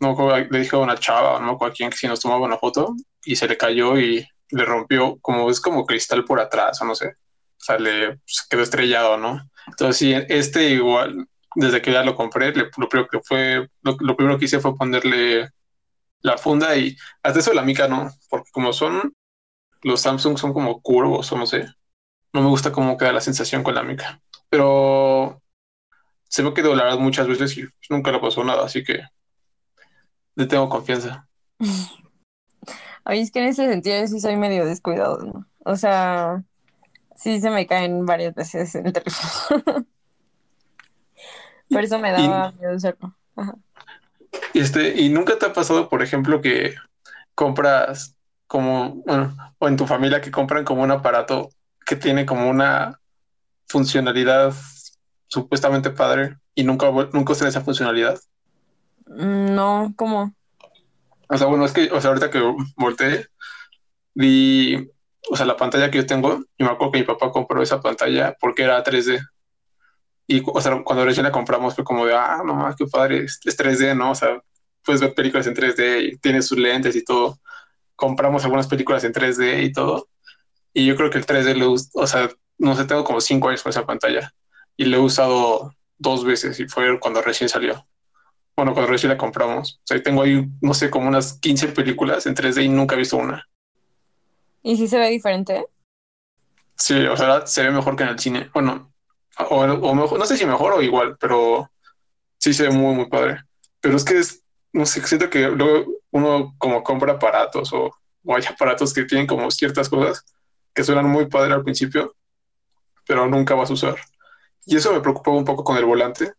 no 0.00 0.16
le 0.50 0.58
dije 0.58 0.76
a 0.76 0.80
una 0.80 0.96
chava, 0.96 1.38
no 1.38 1.46
me 1.46 1.52
acuerdo 1.52 1.72
a 1.72 1.76
quién, 1.76 1.90
que 1.90 1.96
si 1.96 2.08
nos 2.08 2.20
tomaba 2.20 2.46
una 2.46 2.58
foto 2.58 2.94
y 3.24 3.36
se 3.36 3.46
le 3.46 3.56
cayó 3.56 3.98
y 3.98 4.26
le 4.50 4.64
rompió, 4.64 5.18
como 5.20 5.50
es 5.50 5.60
como 5.60 5.86
cristal 5.86 6.24
por 6.24 6.40
atrás, 6.40 6.80
o 6.82 6.84
no 6.84 6.94
sé. 6.94 7.08
O 7.08 7.64
sea, 7.64 7.78
le 7.78 8.16
pues, 8.16 8.46
quedó 8.48 8.62
estrellado, 8.62 9.16
¿no? 9.16 9.40
Entonces, 9.66 9.96
sí, 9.96 10.14
este 10.28 10.70
igual, 10.70 11.26
desde 11.54 11.80
que 11.80 11.92
ya 11.92 12.02
lo 12.02 12.14
compré, 12.14 12.52
lo, 12.52 12.88
primero 12.88 13.08
que 13.08 13.20
fue, 13.22 13.68
lo, 13.82 14.16
primero 14.16 14.38
que 14.38 14.46
hice 14.46 14.60
fue 14.60 14.76
ponerle 14.76 15.48
la 16.22 16.38
funda 16.38 16.76
y 16.76 16.96
hasta 17.22 17.40
eso 17.40 17.52
la 17.52 17.62
mica 17.62 17.88
no, 17.88 18.10
porque 18.30 18.50
como 18.52 18.72
son, 18.72 19.14
los 19.82 20.00
Samsung 20.00 20.38
son 20.38 20.52
como 20.52 20.80
curvos 20.80 21.30
o 21.32 21.36
no 21.36 21.46
sé, 21.46 21.66
no 22.32 22.42
me 22.42 22.48
gusta 22.48 22.72
cómo 22.72 22.96
queda 22.96 23.12
la 23.12 23.20
sensación 23.20 23.62
con 23.62 23.74
la 23.74 23.82
mica, 23.82 24.20
pero 24.48 25.42
se 26.28 26.42
me 26.42 26.54
quedó 26.54 26.74
la 26.74 26.84
verdad 26.84 26.98
muchas 26.98 27.26
veces 27.26 27.56
y 27.58 27.64
nunca 27.90 28.10
le 28.12 28.20
pasó 28.20 28.42
nada, 28.44 28.64
así 28.64 28.82
que 28.82 29.02
le 30.34 30.46
tengo 30.46 30.68
confianza. 30.68 31.28
Ay, 33.04 33.20
es 33.20 33.32
que 33.32 33.40
en 33.40 33.46
ese 33.46 33.68
sentido 33.68 34.06
sí 34.06 34.20
soy 34.20 34.36
medio 34.36 34.64
descuidado, 34.64 35.18
¿no? 35.18 35.46
O 35.64 35.76
sea, 35.76 36.44
sí 37.16 37.40
se 37.40 37.50
me 37.50 37.66
caen 37.66 38.06
varias 38.06 38.34
veces 38.34 38.74
el 38.76 38.92
teléfono. 38.92 39.62
Por 41.68 41.84
eso 41.84 41.98
me 41.98 42.12
daba 42.12 42.52
miedo 42.52 42.76
usarlo. 42.76 43.16
Este, 44.54 45.00
¿y 45.00 45.08
nunca 45.08 45.38
te 45.38 45.46
ha 45.46 45.52
pasado, 45.52 45.88
por 45.88 46.02
ejemplo, 46.02 46.40
que 46.40 46.74
compras 47.34 48.16
como, 48.46 49.02
bueno, 49.06 49.34
o 49.58 49.68
en 49.68 49.76
tu 49.76 49.86
familia 49.86 50.20
que 50.20 50.30
compran 50.30 50.64
como 50.64 50.82
un 50.82 50.90
aparato 50.90 51.50
que 51.86 51.96
tiene 51.96 52.26
como 52.26 52.48
una 52.48 53.00
funcionalidad 53.66 54.54
supuestamente 55.26 55.90
padre 55.90 56.36
y 56.54 56.64
nunca, 56.64 56.90
nunca 57.12 57.32
usan 57.32 57.48
esa 57.48 57.62
funcionalidad? 57.62 58.20
Mm, 59.06 59.54
no, 59.54 59.92
¿cómo? 59.96 60.34
O 61.28 61.38
sea, 61.38 61.46
bueno, 61.46 61.64
es 61.64 61.72
que, 61.72 61.90
o 61.90 62.00
sea, 62.00 62.10
ahorita 62.10 62.30
que 62.30 62.42
volteé, 62.76 63.26
vi, 64.14 64.90
o 65.30 65.36
sea, 65.36 65.46
la 65.46 65.56
pantalla 65.56 65.90
que 65.90 65.98
yo 65.98 66.06
tengo, 66.06 66.44
y 66.58 66.64
me 66.64 66.70
acuerdo 66.70 66.92
que 66.92 66.98
mi 66.98 67.04
papá 67.04 67.30
compró 67.30 67.62
esa 67.62 67.80
pantalla 67.80 68.36
porque 68.38 68.64
era 68.64 68.84
3D. 68.84 69.26
Y, 70.26 70.42
o 70.44 70.60
sea, 70.60 70.82
cuando 70.84 71.04
recién 71.04 71.24
la 71.24 71.32
compramos 71.32 71.74
fue 71.74 71.84
como 71.84 72.06
de, 72.06 72.14
ah, 72.14 72.42
no 72.44 72.54
más, 72.54 72.76
qué 72.76 72.86
padre, 72.86 73.24
es, 73.24 73.40
3D, 73.44 73.96
¿no? 73.96 74.12
O 74.12 74.14
sea, 74.14 74.40
puedes 74.84 75.00
ver 75.00 75.14
películas 75.14 75.46
en 75.46 75.54
3D 75.54 76.12
y 76.12 76.18
tiene 76.18 76.42
sus 76.42 76.58
lentes 76.58 76.96
y 76.96 77.04
todo. 77.04 77.38
Compramos 77.96 78.44
algunas 78.44 78.66
películas 78.66 79.04
en 79.04 79.12
3D 79.12 79.64
y 79.64 79.72
todo. 79.72 80.08
Y 80.72 80.86
yo 80.86 80.96
creo 80.96 81.10
que 81.10 81.18
el 81.18 81.26
3D 81.26 81.54
lo, 81.54 81.72
o 81.72 82.06
sea, 82.06 82.30
no 82.58 82.74
sé, 82.76 82.84
tengo 82.84 83.04
como 83.04 83.20
5 83.20 83.48
años 83.48 83.62
con 83.62 83.70
esa 83.70 83.84
pantalla 83.84 84.32
y 84.76 84.84
lo 84.86 84.96
he 84.96 85.00
usado 85.00 85.74
dos 85.98 86.24
veces 86.24 86.58
y 86.60 86.66
fue 86.66 86.98
cuando 86.98 87.22
recién 87.22 87.48
salió. 87.48 87.86
Bueno, 88.56 88.74
cuando 88.74 88.90
recién 88.90 89.10
la 89.10 89.18
compramos. 89.18 89.80
O 89.82 89.86
sea, 89.86 90.02
tengo 90.02 90.22
ahí, 90.22 90.46
no 90.60 90.74
sé, 90.74 90.90
como 90.90 91.08
unas 91.08 91.34
15 91.40 91.68
películas 91.68 92.26
en 92.26 92.34
3D 92.34 92.64
y 92.64 92.68
nunca 92.68 92.94
he 92.94 92.98
visto 92.98 93.16
una. 93.16 93.48
¿Y 94.62 94.76
si 94.76 94.88
se 94.88 94.98
ve 94.98 95.08
diferente? 95.08 95.66
Sí, 96.76 96.94
o 97.06 97.16
sea, 97.16 97.46
se 97.46 97.62
ve 97.62 97.70
mejor 97.70 97.96
que 97.96 98.02
en 98.04 98.08
el 98.10 98.18
cine. 98.18 98.50
Bueno, 98.52 98.91
o, 99.38 99.94
mejor, 99.94 100.18
no 100.18 100.26
sé 100.26 100.36
si 100.36 100.46
mejor 100.46 100.74
o 100.74 100.82
igual, 100.82 101.16
pero 101.18 101.70
sí 102.38 102.52
se 102.52 102.64
ve 102.64 102.70
muy, 102.70 102.94
muy 102.94 103.08
padre. 103.08 103.42
Pero 103.80 103.96
es 103.96 104.04
que 104.04 104.18
es, 104.18 104.42
no 104.72 104.86
sé, 104.86 105.04
siento 105.06 105.30
que 105.30 105.48
luego 105.48 105.92
uno 106.10 106.54
como 106.58 106.82
compra 106.82 107.14
aparatos 107.14 107.72
o, 107.72 107.94
hay 108.28 108.44
aparatos 108.44 108.94
que 108.94 109.04
tienen 109.04 109.26
como 109.26 109.50
ciertas 109.50 109.88
cosas 109.88 110.24
que 110.72 110.84
suenan 110.84 111.06
muy 111.06 111.26
padre 111.26 111.54
al 111.54 111.64
principio, 111.64 112.14
pero 113.06 113.26
nunca 113.26 113.54
vas 113.54 113.70
a 113.70 113.74
usar. 113.74 113.96
Y 114.64 114.76
eso 114.76 114.92
me 114.92 115.00
preocupaba 115.00 115.36
un 115.36 115.44
poco 115.44 115.64
con 115.64 115.76
el 115.76 115.84
volante. 115.84 116.32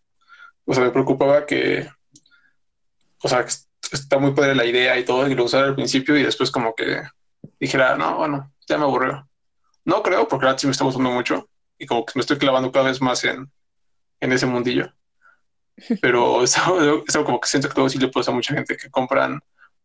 O 0.65 0.73
sea, 0.73 0.83
me 0.83 0.91
preocupaba 0.91 1.45
que, 1.45 1.89
o 3.21 3.27
sea, 3.27 3.45
está 3.91 4.17
muy 4.17 4.31
padre 4.31 4.55
la 4.55 4.65
idea 4.65 4.97
y 4.97 5.03
todo, 5.03 5.27
y 5.27 5.35
lo 5.35 5.43
usara 5.43 5.67
al 5.67 5.75
principio 5.75 6.15
y 6.17 6.23
después 6.23 6.51
como 6.51 6.73
que 6.73 7.03
dijera, 7.59 7.97
no, 7.97 8.17
bueno, 8.17 8.53
ya 8.67 8.77
me 8.77 8.85
aburrió. 8.85 9.27
No 9.83 10.01
creo, 10.01 10.27
porque 10.27 10.45
ahora 10.45 10.57
sí 10.57 10.67
me 10.67 10.71
está 10.71 10.85
gustando 10.85 11.11
mucho, 11.11 11.49
y 11.83 11.85
como 11.85 12.05
que 12.05 12.13
me 12.15 12.21
estoy 12.21 12.37
clavando 12.37 12.71
cada 12.71 12.85
vez 12.85 13.01
más 13.01 13.23
en, 13.25 13.51
en 14.19 14.31
ese 14.31 14.45
mundillo. 14.45 14.91
Pero 16.01 16.43
eso, 16.43 17.03
eso, 17.07 17.25
como 17.25 17.39
que 17.39 17.47
siento 17.47 17.67
que 17.67 17.75
todo 17.75 17.89
sí 17.89 17.99
le 17.99 18.07
pasa 18.07 18.31
a 18.31 18.33
mucha 18.33 18.53
gente 18.53 18.77
que 18.77 18.89
compran 18.89 19.41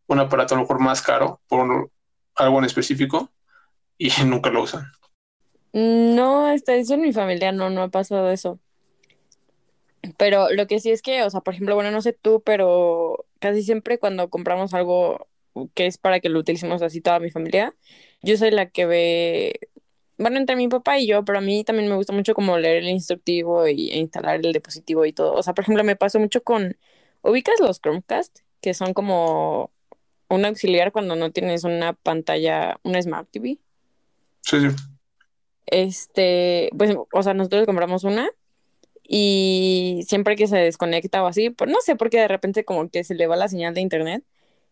un 0.07 0.19
aparato 0.21 0.55
a 0.55 0.59
lo 0.59 0.63
mejor 0.63 0.81
más 0.81 1.03
caro 1.03 1.41
por 1.49 1.91
algo 2.37 2.59
en 2.59 2.65
específico 2.65 3.31
y 3.99 4.11
nunca 4.25 4.51
lo 4.51 4.63
usan. 4.63 4.91
No, 5.73 6.47
hasta 6.47 6.75
eso 6.77 6.95
en 6.95 7.03
mi 7.03 7.13
familia 7.13 7.53
no, 7.53 7.69
no 7.69 7.83
ha 7.83 7.89
pasado 7.89 8.31
eso. 8.31 8.59
Pero 10.17 10.51
lo 10.51 10.67
que 10.67 10.81
sí 10.81 10.91
es 10.91 11.03
que, 11.03 11.23
o 11.25 11.31
sea, 11.31 11.41
por 11.41 11.55
ejemplo, 11.55 11.75
bueno, 11.75 11.91
no 11.91 12.01
sé 12.01 12.13
tú, 12.13 12.43
pero 12.45 13.27
casi 13.41 13.63
siempre 13.63 13.99
cuando 13.99 14.31
compramos 14.31 14.73
algo 14.73 15.29
que 15.75 15.87
es 15.87 15.99
para 15.99 16.21
que 16.21 16.29
lo 16.29 16.39
utilicemos 16.39 16.83
así 16.83 17.01
toda 17.01 17.19
mi 17.19 17.31
familia, 17.31 17.75
yo 18.23 18.37
soy 18.37 18.53
la 18.53 18.71
que 18.71 18.87
ve 18.87 19.61
bueno, 20.19 20.37
entre 20.37 20.57
mi 20.57 20.69
papá 20.69 20.99
y 20.99 21.07
yo, 21.07 21.25
pero 21.25 21.39
a 21.39 21.41
mí 21.41 21.65
también 21.65 21.89
me 21.89 21.95
gusta 21.95 22.13
mucho 22.13 22.35
como 22.35 22.59
leer 22.59 22.79
el 22.79 22.89
instructivo 22.89 23.67
y, 23.69 23.91
e 23.91 23.99
instalar 23.99 24.45
el 24.45 24.53
dispositivo 24.53 25.05
y 25.07 25.13
todo. 25.13 25.33
O 25.35 25.43
sea, 25.43 25.55
por 25.55 25.63
ejemplo, 25.63 25.85
me 25.85 25.97
pasó 25.97 26.19
mucho 26.19 26.43
con, 26.43 26.77
¿ubicas 27.23 27.61
los 27.61 27.81
Chromecast? 27.81 28.41
Que 28.61 28.75
son 28.75 28.95
como 28.95 29.71
un 30.29 30.45
auxiliar 30.45 30.93
cuando 30.93 31.15
no 31.15 31.31
tienes 31.31 31.65
una 31.65 31.93
pantalla, 31.93 32.79
una 32.83 33.01
Smart 33.01 33.29
TV. 33.31 33.59
Sí, 34.43 34.61
sí. 34.61 34.69
Este, 35.67 36.71
pues, 36.77 36.95
o 37.13 37.23
sea, 37.23 37.35
nosotros 37.35 37.67
compramos 37.67 38.03
una 38.05 38.29
y 39.07 40.03
siempre 40.07 40.37
que 40.37 40.49
se 40.49 40.59
desconecta 40.59 41.23
o 41.23 41.27
así, 41.27 41.51
pues 41.51 41.71
no 41.71 41.81
sé 41.81 41.97
por 41.97 42.11
qué 42.11 42.19
de 42.19 42.29
repente 42.29 42.65
como 42.65 42.91
que 42.91 43.05
se 43.05 43.15
le 43.15 43.27
va 43.27 43.37
la 43.37 43.49
señal 43.49 43.73
de 43.75 43.81
internet 43.81 44.25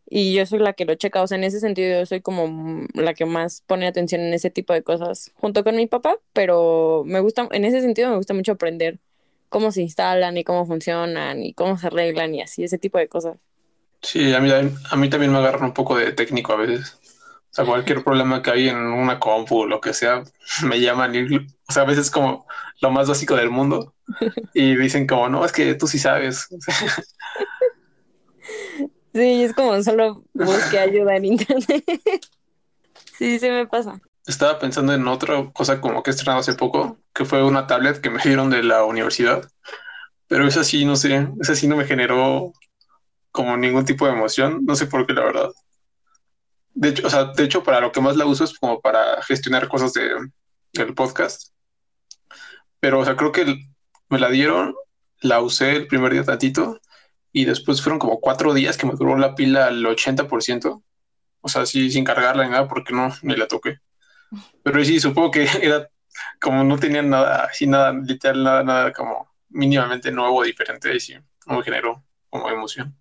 y 0.09 0.35
yo 0.35 0.47
soy 0.47 0.61
la 0.61 0.73
que 0.73 0.85
lo 0.85 0.95
checa, 0.95 1.23
o 1.23 1.27
sea, 1.27 1.37
en 1.37 1.45
ese 1.45 1.61
sentido 1.61 2.01
yo 2.01 2.07
soy 2.07 2.21
como 2.21 2.87
la 2.95 3.15
que 3.15 3.27
más 3.27 3.63
pone 3.67 3.87
atención 3.87 4.21
en 4.21 4.35
ese 4.35 4.51
tipo 4.51 4.73
de 4.73 4.83
cosas 4.83 5.33
junto 5.35 5.65
con 5.65 5.77
mi 5.77 5.87
papá, 5.87 6.17
pero 6.33 7.03
me 7.07 7.21
gusta, 7.21 7.49
en 7.51 7.65
ese 7.65 7.81
sentido 7.81 8.11
me 8.11 8.17
gusta 8.17 8.35
mucho 8.35 8.53
aprender 8.53 8.99
cómo 9.49 9.73
se 9.73 9.83
instalan 9.83 10.37
y 10.37 10.45
cómo 10.45 10.67
funcionan 10.67 11.43
y 11.43 11.55
cómo 11.55 11.79
se 11.79 11.89
arreglan 11.89 12.35
y 12.35 12.43
así, 12.43 12.65
ese 12.65 12.79
tipo 12.79 12.99
de 12.99 13.09
cosas. 13.09 13.37
Sí, 14.03 14.33
a 14.35 14.41
mí, 14.41 14.51
a 14.53 14.97
mí 14.97 15.11
también 15.11 15.33
me 15.33 15.39
agarran 15.39 15.65
un 15.65 15.75
poco 15.75 15.97
de 15.97 16.13
técnico 16.13 16.53
a 16.53 16.57
veces. 16.57 16.99
O 17.51 17.55
sea, 17.57 17.65
cualquier 17.65 18.05
problema 18.05 18.43
que 18.43 18.51
hay 18.51 18.69
en 18.69 18.77
una 18.77 19.19
compu 19.19 19.63
o 19.63 19.67
lo 19.67 19.81
que 19.81 19.95
sea, 19.95 20.23
me 20.63 20.81
llaman 20.81 21.15
y, 21.15 21.37
o 21.37 21.73
sea, 21.73 21.83
a 21.83 21.87
veces 21.87 22.11
como 22.11 22.47
lo 22.81 22.91
más 22.91 23.09
básico 23.09 23.35
del 23.35 23.51
mundo 23.51 23.95
y 24.55 24.77
dicen 24.77 25.07
como, 25.07 25.29
no, 25.29 25.45
es 25.45 25.53
que 25.53 25.75
tú 25.75 25.87
sí 25.87 25.99
sabes. 25.99 26.49
Sí, 29.17 29.45
es 29.45 29.55
como 29.55 29.83
solo 29.83 30.23
busque 30.35 30.79
ayuda 30.79 31.17
en 31.17 31.25
internet. 31.25 31.85
sí, 33.19 33.39
se 33.39 33.51
me 33.51 33.67
pasa. 33.67 33.99
Estaba 34.27 34.59
pensando 34.59 34.93
en 34.93 35.09
otra 35.09 35.51
cosa 35.55 35.81
como 35.81 36.03
que 36.03 36.11
he 36.11 36.13
estrenado 36.13 36.41
hace 36.41 36.53
poco, 36.53 36.99
que 37.15 37.25
fue 37.25 37.43
una 37.43 37.67
tablet 37.67 38.03
que 38.03 38.11
me 38.11 38.23
dieron 38.23 38.51
de 38.51 38.63
la 38.63 38.85
universidad. 38.85 39.49
Pero 40.27 40.47
esa 40.47 40.65
sí, 40.65 40.85
no 40.85 40.97
sé, 40.97 41.29
esa 41.41 41.55
sí 41.55 41.67
no 41.67 41.77
me 41.77 41.87
generó 41.87 42.53
como 43.31 43.57
ningún 43.57 43.87
tipo 43.87 44.05
de 44.05 44.13
emoción. 44.13 44.61
No 44.67 44.77
sé 44.77 44.87
por 44.87 45.07
qué, 45.07 45.15
la 45.15 45.25
verdad. 45.25 45.51
de 46.75 46.91
hecho, 46.91 47.07
o 47.07 47.11
sea, 47.11 47.25
de 47.25 47.45
hecho, 47.45 47.63
para 47.63 47.81
lo 47.81 47.93
que 47.93 48.03
más 48.03 48.17
la 48.17 48.27
uso 48.27 48.45
es 48.45 48.59
como 48.59 48.83
para 48.83 49.23
gestionar 49.23 49.67
cosas 49.67 49.95
de, 49.95 50.11
del 50.75 50.93
podcast. 50.95 51.53
Pero, 52.81 53.01
o 53.01 53.05
sea, 53.07 53.17
creo 53.17 53.33
que 53.33 53.67
me 54.11 54.19
la 54.19 54.29
dieron, 54.29 54.75
la 55.21 55.41
usé 55.41 55.75
el 55.75 55.87
primer 55.87 56.13
día 56.13 56.25
tantito 56.25 56.81
y 57.37 57.45
después 57.45 57.83
fueron 57.83 57.99
como 57.99 58.19
cuatro 58.19 58.55
días 58.55 58.78
que 58.78 58.87
me 58.87 58.95
duró 58.95 59.14
la 59.19 59.35
pila 59.35 59.66
al 59.66 59.85
80%. 59.85 60.83
O 61.43 61.49
sea, 61.50 61.66
sí, 61.66 61.90
sin 61.90 62.02
cargarla 62.02 62.45
ni 62.45 62.50
nada, 62.50 62.66
porque 62.66 62.95
no, 62.95 63.11
ni 63.21 63.37
la 63.37 63.47
toqué. 63.47 63.81
Pero 64.62 64.83
sí, 64.83 64.99
supongo 64.99 65.33
que 65.33 65.47
era 65.61 65.87
como 66.40 66.64
no 66.64 66.78
tenía 66.78 67.02
nada, 67.02 67.45
así 67.45 67.66
nada, 67.66 67.93
literal, 67.93 68.43
nada, 68.43 68.62
nada 68.64 68.93
como 68.95 69.28
mínimamente 69.50 70.11
nuevo, 70.11 70.45
diferente, 70.45 70.97
y 70.97 70.99
sí, 70.99 71.14
me 71.45 71.62
generó 71.62 72.02
como 72.31 72.49
emoción. 72.49 72.97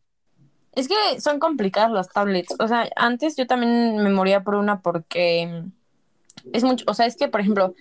Es 0.73 0.89
que 0.89 1.21
son 1.21 1.39
complicadas 1.39 1.91
las 1.91 2.09
tablets. 2.09 2.55
O 2.59 2.67
sea, 2.67 2.89
antes 2.97 3.37
yo 3.37 3.47
también 3.47 4.03
me 4.03 4.09
moría 4.09 4.43
por 4.43 4.55
una 4.55 4.81
porque 4.81 5.63
es 6.53 6.63
mucho, 6.63 6.85
o 6.87 6.93
sea, 6.93 7.05
es 7.05 7.15
que, 7.15 7.27
por 7.27 7.41
ejemplo, 7.41 7.73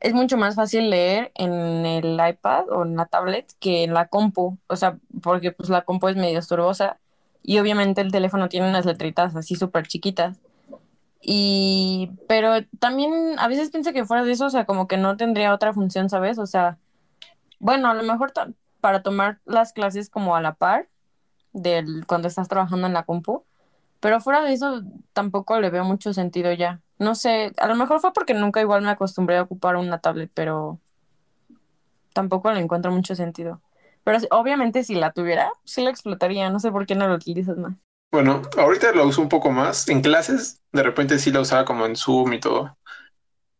es 0.00 0.14
mucho 0.14 0.36
más 0.36 0.54
fácil 0.54 0.90
leer 0.90 1.32
en 1.34 1.52
el 1.86 2.14
iPad 2.14 2.68
o 2.70 2.84
en 2.84 2.96
la 2.96 3.06
tablet 3.06 3.52
que 3.58 3.84
en 3.84 3.94
la 3.94 4.08
compu. 4.08 4.58
O 4.66 4.76
sea, 4.76 4.98
porque 5.22 5.52
pues 5.52 5.68
la 5.68 5.82
compu 5.82 6.08
es 6.08 6.16
medio 6.16 6.38
estorbosa 6.38 6.98
y 7.42 7.58
obviamente 7.58 8.00
el 8.00 8.12
teléfono 8.12 8.48
tiene 8.48 8.68
unas 8.68 8.86
letritas 8.86 9.34
así 9.36 9.56
súper 9.56 9.86
chiquitas. 9.86 10.38
Y, 11.20 12.10
pero 12.28 12.64
también 12.80 13.38
a 13.38 13.46
veces 13.48 13.70
pienso 13.70 13.92
que 13.92 14.04
fuera 14.04 14.24
de 14.24 14.32
eso, 14.32 14.46
o 14.46 14.50
sea, 14.50 14.64
como 14.64 14.88
que 14.88 14.96
no 14.96 15.16
tendría 15.16 15.54
otra 15.54 15.72
función, 15.72 16.08
¿sabes? 16.08 16.38
O 16.38 16.46
sea, 16.46 16.78
bueno, 17.60 17.88
a 17.88 17.94
lo 17.94 18.02
mejor 18.02 18.32
para 18.80 19.02
tomar 19.02 19.40
las 19.44 19.72
clases 19.72 20.10
como 20.10 20.34
a 20.34 20.40
la 20.40 20.54
par 20.54 20.88
del 21.52 22.06
cuando 22.06 22.28
estás 22.28 22.48
trabajando 22.48 22.86
en 22.88 22.92
la 22.94 23.04
compu, 23.04 23.44
pero 24.00 24.20
fuera 24.20 24.42
de 24.42 24.52
eso 24.52 24.82
tampoco 25.12 25.60
le 25.60 25.70
veo 25.70 25.84
mucho 25.84 26.12
sentido 26.12 26.52
ya. 26.52 26.80
No 27.02 27.14
sé, 27.14 27.52
a 27.58 27.66
lo 27.68 27.74
mejor 27.74 28.00
fue 28.00 28.12
porque 28.12 28.34
nunca 28.34 28.60
igual 28.60 28.82
me 28.82 28.90
acostumbré 28.90 29.36
a 29.36 29.42
ocupar 29.42 29.76
una 29.76 29.98
tablet, 29.98 30.30
pero 30.34 30.80
tampoco 32.12 32.50
le 32.52 32.60
encuentro 32.60 32.92
mucho 32.92 33.14
sentido. 33.14 33.60
Pero 34.04 34.18
obviamente 34.30 34.84
si 34.84 34.94
la 34.94 35.12
tuviera, 35.12 35.52
sí 35.64 35.82
la 35.82 35.90
explotaría, 35.90 36.50
no 36.50 36.60
sé 36.60 36.70
por 36.70 36.86
qué 36.86 36.94
no 36.94 37.08
lo 37.08 37.14
utilizas 37.14 37.56
más. 37.58 37.74
Bueno, 38.10 38.42
ahorita 38.58 38.92
lo 38.92 39.06
uso 39.06 39.22
un 39.22 39.28
poco 39.28 39.50
más. 39.50 39.88
En 39.88 40.02
clases, 40.02 40.60
de 40.72 40.82
repente 40.82 41.18
sí 41.18 41.32
la 41.32 41.40
usaba 41.40 41.64
como 41.64 41.86
en 41.86 41.96
Zoom 41.96 42.34
y 42.34 42.40
todo. 42.40 42.76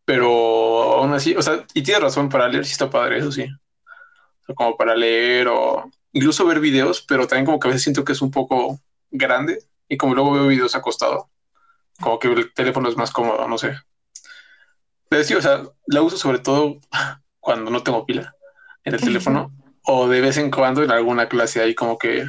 Pero 0.04 0.28
aún 0.99 1.12
así, 1.14 1.34
o 1.37 1.42
sea, 1.42 1.64
y 1.75 1.82
tienes 1.82 2.02
razón, 2.02 2.28
para 2.28 2.49
leer 2.49 2.64
sí 2.66 2.72
está 2.72 2.90
padre, 2.90 3.18
eso 3.18 3.32
sí. 3.32 3.46
como 4.54 4.76
para 4.76 4.94
leer 4.94 5.49
o 5.49 5.90
incluso 6.12 6.46
ver 6.46 6.61
videos, 6.61 7.02
pero 7.02 7.26
también 7.26 7.46
como 7.46 7.58
que 7.58 7.68
a 7.68 7.70
veces 7.70 7.84
siento 7.84 8.04
que 8.04 8.12
es 8.12 8.22
un 8.22 8.30
poco 8.30 8.78
grande 9.11 9.58
y 9.88 9.96
como 9.96 10.14
luego 10.14 10.32
veo 10.32 10.46
videos 10.49 10.75
acostado, 10.75 11.30
como 12.02 12.18
que 12.18 12.28
el 12.28 12.52
teléfono 12.52 12.90
es 12.90 12.97
más 12.99 13.11
cómodo, 13.11 13.49
no 13.49 13.56
sé. 13.56 13.78
Pero 15.09 15.25
sí, 15.25 15.35
o 15.35 15.40
sea, 15.40 15.62
la 15.87 16.02
uso 16.02 16.18
sobre 16.18 16.40
todo 16.40 16.78
cuando 17.40 17.71
no 17.71 17.82
tengo 17.82 18.04
pila 18.04 18.35
en 18.85 18.94
el 18.94 19.00
teléfono 19.00 19.50
o 19.85 20.09
de 20.09 20.21
vez 20.21 20.37
en 20.37 20.50
cuando 20.50 20.82
en 20.82 20.90
alguna 20.90 21.28
clase 21.28 21.61
ahí 21.61 21.75
como 21.75 21.99
que 21.99 22.21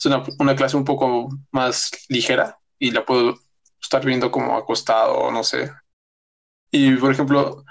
es 0.00 0.06
una, 0.38 0.56
clase 0.56 0.76
un 0.76 0.84
poco 0.84 1.28
más 1.50 1.90
ligera 2.08 2.58
y 2.78 2.90
la 2.90 3.04
puedo 3.04 3.38
estar 3.80 4.04
viendo 4.04 4.30
como 4.30 4.56
acostado, 4.56 5.30
no 5.30 5.42
sé. 5.42 5.70
Y 6.70 6.94
por 6.96 7.12
ejemplo, 7.12 7.64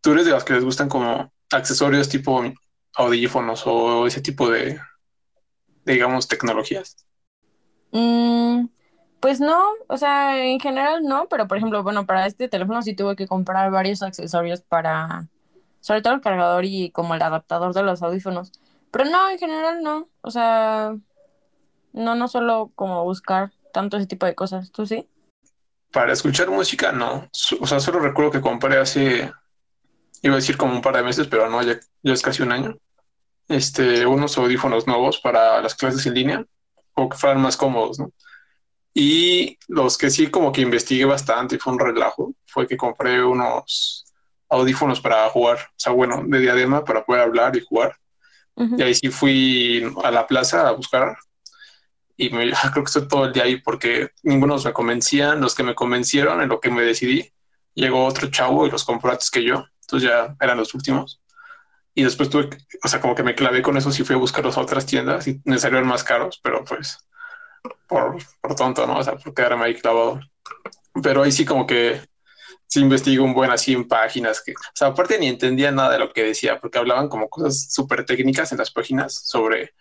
tú 0.00 0.12
eres 0.12 0.24
de 0.24 0.32
las 0.32 0.44
que 0.44 0.54
les 0.54 0.64
gustan 0.64 0.88
como 0.88 1.30
accesorios 1.50 2.08
tipo 2.08 2.42
audífonos 2.96 3.64
o 3.66 4.06
ese 4.06 4.20
tipo 4.22 4.48
de, 4.50 4.80
digamos, 5.84 6.28
tecnologías. 6.28 7.06
Mm, 7.92 8.66
pues 9.24 9.40
no, 9.40 9.64
o 9.86 9.96
sea, 9.96 10.44
en 10.44 10.60
general 10.60 11.02
no, 11.02 11.28
pero 11.30 11.48
por 11.48 11.56
ejemplo, 11.56 11.82
bueno, 11.82 12.04
para 12.04 12.26
este 12.26 12.46
teléfono 12.46 12.82
sí 12.82 12.94
tuve 12.94 13.16
que 13.16 13.26
comprar 13.26 13.70
varios 13.70 14.02
accesorios 14.02 14.60
para, 14.60 15.28
sobre 15.80 16.02
todo 16.02 16.12
el 16.12 16.20
cargador 16.20 16.66
y 16.66 16.90
como 16.90 17.14
el 17.14 17.22
adaptador 17.22 17.72
de 17.72 17.82
los 17.84 18.02
audífonos. 18.02 18.52
Pero 18.90 19.06
no, 19.06 19.30
en 19.30 19.38
general 19.38 19.82
no, 19.82 20.10
o 20.20 20.30
sea, 20.30 20.94
no, 21.94 22.14
no 22.14 22.28
solo 22.28 22.70
como 22.74 23.02
buscar 23.04 23.50
tanto 23.72 23.96
ese 23.96 24.06
tipo 24.06 24.26
de 24.26 24.34
cosas, 24.34 24.70
¿tú 24.72 24.84
sí? 24.84 25.08
Para 25.90 26.12
escuchar 26.12 26.50
música, 26.50 26.92
no. 26.92 27.26
O 27.62 27.66
sea, 27.66 27.80
solo 27.80 28.00
recuerdo 28.00 28.30
que 28.30 28.42
compré 28.42 28.76
hace, 28.76 29.32
iba 30.20 30.34
a 30.34 30.36
decir 30.36 30.58
como 30.58 30.74
un 30.74 30.82
par 30.82 30.96
de 30.96 31.02
meses, 31.02 31.28
pero 31.28 31.48
no, 31.48 31.62
ya, 31.62 31.80
ya 32.02 32.12
es 32.12 32.20
casi 32.20 32.42
un 32.42 32.52
año, 32.52 32.76
este, 33.48 34.04
unos 34.04 34.36
audífonos 34.36 34.86
nuevos 34.86 35.18
para 35.18 35.62
las 35.62 35.74
clases 35.74 36.04
en 36.04 36.12
línea, 36.12 36.44
o 36.92 37.08
que 37.08 37.16
fueran 37.16 37.40
más 37.40 37.56
cómodos, 37.56 37.98
¿no? 37.98 38.12
Y 38.94 39.58
los 39.66 39.98
que 39.98 40.08
sí 40.08 40.28
como 40.28 40.52
que 40.52 40.60
investigué 40.60 41.04
bastante 41.04 41.56
y 41.56 41.58
fue 41.58 41.72
un 41.72 41.80
relajo, 41.80 42.32
fue 42.46 42.68
que 42.68 42.76
compré 42.76 43.22
unos 43.24 44.04
audífonos 44.48 45.00
para 45.00 45.28
jugar, 45.30 45.58
o 45.58 45.74
sea, 45.76 45.92
bueno, 45.92 46.22
de 46.24 46.38
diadema 46.38 46.84
para 46.84 47.04
poder 47.04 47.22
hablar 47.22 47.56
y 47.56 47.64
jugar. 47.64 47.96
Y 48.56 48.80
ahí 48.80 48.94
sí 48.94 49.08
fui 49.08 49.84
a 50.04 50.12
la 50.12 50.28
plaza 50.28 50.68
a 50.68 50.72
buscar 50.72 51.16
y 52.16 52.30
me, 52.30 52.50
creo 52.72 52.84
que 52.84 52.88
estoy 52.88 53.08
todo 53.08 53.24
el 53.26 53.32
día 53.32 53.44
ahí 53.44 53.60
porque 53.60 54.10
ninguno 54.22 54.56
me 54.58 54.72
convencían, 54.72 55.40
los 55.40 55.54
que 55.54 55.62
me 55.62 55.74
convencieron 55.74 56.40
en 56.40 56.48
lo 56.48 56.60
que 56.60 56.70
me 56.70 56.82
decidí, 56.82 57.32
llegó 57.74 58.04
otro 58.04 58.30
chavo 58.30 58.66
y 58.66 58.70
los 58.70 58.84
compró 58.84 59.10
antes 59.10 59.30
que 59.30 59.42
yo, 59.42 59.64
entonces 59.82 60.08
ya 60.08 60.36
eran 60.40 60.58
los 60.58 60.74
últimos. 60.74 61.20
Y 61.96 62.02
después 62.02 62.28
tuve, 62.28 62.50
o 62.82 62.88
sea, 62.88 63.00
como 63.00 63.14
que 63.14 63.22
me 63.22 63.34
clavé 63.34 63.62
con 63.62 63.76
eso 63.76 63.90
y 63.90 64.04
fui 64.04 64.16
a 64.16 64.18
buscarlos 64.18 64.56
a 64.56 64.60
otras 64.60 64.86
tiendas 64.86 65.26
y 65.28 65.40
me 65.44 65.58
salieron 65.58 65.86
más 65.88 66.02
caros, 66.02 66.40
pero 66.42 66.64
pues 66.64 66.98
por, 67.88 68.16
por 68.40 68.54
tonto, 68.54 68.86
¿no? 68.86 68.98
O 68.98 69.02
sea, 69.02 69.16
por 69.16 69.34
quedarme 69.34 69.64
ahí 69.64 69.74
clavado. 69.74 70.20
Pero 71.02 71.22
ahí 71.22 71.32
sí 71.32 71.44
como 71.44 71.66
que 71.66 72.00
sí 72.66 72.80
investigo 72.80 73.24
un 73.24 73.34
buen 73.34 73.50
así 73.50 73.72
en 73.72 73.86
páginas 73.86 74.42
que, 74.42 74.52
o 74.52 74.74
sea, 74.74 74.88
aparte 74.88 75.18
ni 75.18 75.28
entendía 75.28 75.70
nada 75.70 75.92
de 75.92 75.98
lo 75.98 76.12
que 76.12 76.24
decía, 76.24 76.60
porque 76.60 76.78
hablaban 76.78 77.08
como 77.08 77.28
cosas 77.28 77.72
súper 77.72 78.04
técnicas 78.04 78.52
en 78.52 78.58
las 78.58 78.70
páginas 78.70 79.14
sobre 79.26 79.74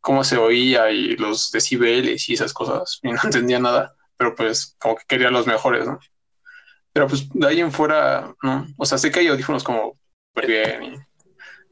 cómo 0.00 0.24
se 0.24 0.36
oía 0.38 0.90
y 0.90 1.16
los 1.16 1.50
decibeles 1.50 2.28
y 2.28 2.34
esas 2.34 2.52
cosas, 2.52 2.98
y 3.02 3.12
no 3.12 3.18
entendía 3.24 3.58
nada, 3.58 3.94
pero 4.16 4.34
pues 4.34 4.76
como 4.78 4.96
que 4.96 5.04
quería 5.06 5.30
los 5.30 5.46
mejores, 5.46 5.86
¿no? 5.86 5.98
Pero 6.92 7.06
pues 7.06 7.28
de 7.30 7.46
ahí 7.46 7.60
en 7.60 7.72
fuera, 7.72 8.34
¿no? 8.42 8.66
O 8.76 8.84
sea, 8.84 8.98
sé 8.98 9.10
que 9.10 9.20
hay 9.20 9.28
audífonos 9.28 9.62
como 9.62 9.98
bien 10.34 11.06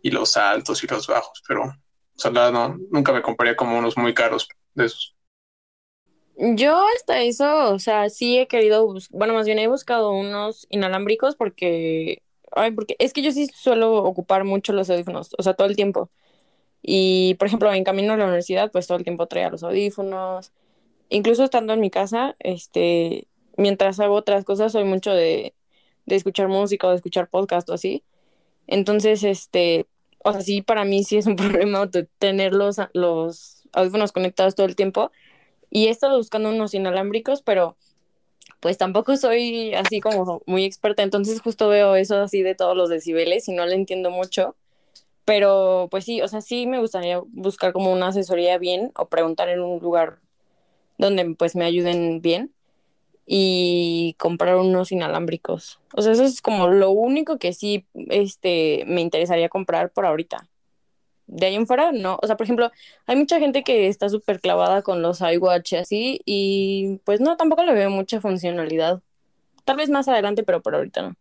y, 0.03 0.11
los 0.11 0.37
altos 0.37 0.83
y 0.85 0.87
los 0.87 1.07
bajos, 1.07 1.43
pero, 1.47 1.65
o 1.65 1.75
sea, 2.15 2.31
no, 2.31 2.77
nunca 2.91 3.13
me 3.13 3.23
compraría 3.23 3.57
como 3.57 3.79
unos 3.79 3.97
muy 3.97 4.15
caros 4.15 4.49
de 4.75 4.87
esos. 4.87 5.18
Yo 6.41 6.81
hasta 6.97 7.21
eso, 7.23 7.73
o 7.75 7.79
sea, 7.81 8.09
sí 8.11 8.39
he 8.39 8.47
querido, 8.47 8.95
bueno, 9.11 9.35
más 9.35 9.47
bien 9.47 9.59
he 9.59 9.67
buscado 9.67 10.13
unos 10.13 10.67
inalámbricos 10.71 11.35
porque, 11.35 12.23
ay, 12.53 12.71
porque 12.71 12.95
es 13.01 13.13
que 13.13 13.23
yo 13.23 13.33
sí 13.33 13.47
suelo 13.49 13.97
ocupar 14.05 14.45
mucho 14.45 14.73
los 14.73 14.89
audífonos, 14.89 15.31
o 15.37 15.43
sea, 15.43 15.55
todo 15.55 15.67
el 15.67 15.75
tiempo. 15.75 16.11
Y, 16.83 17.35
por 17.37 17.49
ejemplo, 17.49 17.73
en 17.75 17.85
camino 17.85 18.15
a 18.15 18.17
la 18.19 18.25
universidad, 18.27 18.73
pues 18.73 18.87
todo 18.89 18.99
el 18.99 19.05
tiempo 19.05 19.27
traía 19.29 19.51
los 19.51 19.65
audífonos. 19.65 20.53
Incluso 21.11 21.45
estando 21.45 21.73
en 21.75 21.81
mi 21.81 21.91
casa, 21.91 22.37
este, 22.41 23.29
mientras 23.57 24.01
hago 24.01 24.15
otras 24.17 24.45
cosas, 24.45 24.73
soy 24.73 24.85
mucho 24.85 25.13
de, 25.13 25.55
de 26.07 26.17
escuchar 26.17 26.49
música 26.49 26.87
o 26.89 26.91
de 26.91 26.97
escuchar 26.97 27.29
podcast 27.31 27.69
o 27.71 27.75
así. 27.75 28.05
Entonces, 28.67 29.25
este, 29.25 29.87
o 30.25 30.33
sea, 30.33 30.43
sí, 30.43 30.63
para 30.63 30.85
mí 30.85 31.05
sí 31.05 31.17
es 31.17 31.27
un 31.27 31.37
problema 31.37 31.89
tener 32.19 32.53
los, 32.55 32.77
los 32.93 33.63
audífonos 33.73 34.13
conectados 34.13 34.55
todo 34.55 34.67
el 34.67 34.77
tiempo. 34.77 35.11
Y 35.71 35.87
he 35.87 35.91
estado 35.91 36.17
buscando 36.17 36.51
unos 36.51 36.75
inalámbricos, 36.75 37.43
pero 37.43 37.77
pues 38.61 38.79
tampoco 38.79 39.17
soy 39.17 39.75
así 39.75 40.01
como 40.01 40.43
muy 40.47 40.65
experta. 40.65 41.03
Entonces 41.03 41.41
justo 41.41 41.69
veo 41.69 41.97
eso 41.97 42.17
así 42.21 42.43
de 42.43 42.55
todos 42.55 42.77
los 42.77 42.89
decibeles 42.89 43.49
y 43.49 43.53
no 43.53 43.67
le 43.67 43.75
entiendo 43.75 44.11
mucho. 44.11 44.57
Pero 45.25 45.89
pues 45.91 46.05
sí, 46.05 46.23
o 46.23 46.29
sea, 46.29 46.41
sí 46.41 46.67
me 46.67 46.81
gustaría 46.81 47.21
buscar 47.29 47.73
como 47.73 47.93
una 47.93 48.09
asesoría 48.09 48.59
bien 48.59 48.93
o 48.97 49.07
preguntar 49.07 49.49
en 49.49 49.61
un 49.61 49.79
lugar 49.79 50.19
donde 50.97 51.35
pues 51.37 51.55
me 51.55 51.65
ayuden 51.65 52.21
bien 52.23 52.53
y 53.27 54.17
comprar 54.19 54.57
unos 54.57 54.91
inalámbricos. 54.91 55.81
O 55.95 56.01
sea, 56.01 56.13
eso 56.13 56.25
es 56.25 56.41
como 56.41 56.69
lo 56.69 56.91
único 56.91 57.39
que 57.39 57.53
sí 57.53 57.85
este 57.95 58.85
me 58.87 59.03
interesaría 59.03 59.51
comprar 59.51 59.91
por 59.91 60.07
ahorita. 60.07 60.49
De 61.29 61.47
ahí 61.47 61.55
en 61.55 61.67
fuera, 61.67 61.93
no. 61.93 62.19
O 62.23 62.27
sea, 62.27 62.37
por 62.37 62.45
ejemplo, 62.45 62.73
hay 63.07 63.17
mucha 63.17 63.39
gente 63.39 63.63
que 63.63 63.87
está 63.87 64.09
súper 64.09 64.41
clavada 64.41 64.83
con 64.83 65.03
los 65.03 65.21
iWatch 65.21 65.75
así 65.75 66.21
y 66.25 67.01
pues 67.05 67.21
no, 67.21 67.37
tampoco 67.37 67.63
le 67.65 67.75
veo 67.75 67.91
mucha 67.91 68.21
funcionalidad. 68.21 69.01
Tal 69.65 69.77
vez 69.77 69.91
más 69.91 70.09
adelante, 70.09 70.43
pero 70.43 70.63
por 70.63 70.75
ahorita 70.75 71.03
no. 71.03 71.15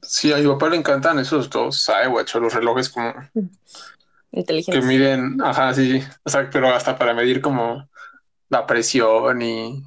Sí, 0.00 0.32
a 0.32 0.38
mi 0.38 0.46
papá 0.48 0.70
le 0.70 0.76
encantan 0.76 1.18
esos 1.18 1.48
dos 1.50 1.88
iWatch 2.06 2.34
o 2.34 2.40
los 2.40 2.54
relojes 2.54 2.88
como 2.88 3.12
inteligentes. 4.32 4.80
Que 4.80 4.86
miden, 4.86 5.40
ajá, 5.42 5.72
sí, 5.74 6.02
o 6.24 6.30
sea, 6.30 6.48
pero 6.50 6.74
hasta 6.74 6.98
para 6.98 7.14
medir 7.14 7.40
como 7.42 7.88
la 8.48 8.66
presión 8.66 9.42
y 9.42 9.84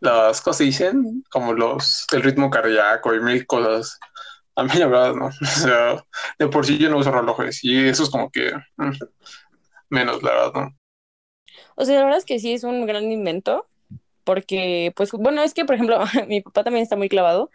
las 0.00 0.40
cosas 0.40 0.60
dicen, 0.60 1.24
como 1.30 1.52
los 1.52 2.06
el 2.12 2.22
ritmo 2.22 2.48
cardíaco 2.48 3.14
y 3.14 3.20
mil 3.20 3.46
cosas. 3.46 3.98
A 4.56 4.64
mí 4.64 4.70
la 4.76 4.86
verdad 4.86 5.14
no, 5.14 5.26
o 5.28 5.30
sea, 5.44 6.04
de 6.38 6.48
por 6.48 6.66
sí 6.66 6.78
yo 6.78 6.90
no 6.90 6.98
uso 6.98 7.10
relojes 7.12 7.64
y 7.64 7.88
eso 7.88 8.04
es 8.04 8.10
como 8.10 8.30
que 8.30 8.52
mm, 8.76 8.92
menos, 9.90 10.22
la 10.22 10.32
verdad, 10.32 10.52
¿no? 10.54 10.78
O 11.76 11.84
sea, 11.84 11.96
la 11.96 12.04
verdad 12.04 12.18
es 12.18 12.24
que 12.24 12.38
sí 12.38 12.52
es 12.52 12.64
un 12.64 12.86
gran 12.86 13.10
invento, 13.10 13.66
porque, 14.24 14.92
pues, 14.96 15.12
bueno, 15.12 15.42
es 15.42 15.54
que, 15.54 15.64
por 15.64 15.76
ejemplo, 15.76 15.98
mi 16.28 16.42
papá 16.42 16.64
también 16.64 16.84
está 16.84 16.96
muy 16.96 17.08
clavado 17.08 17.50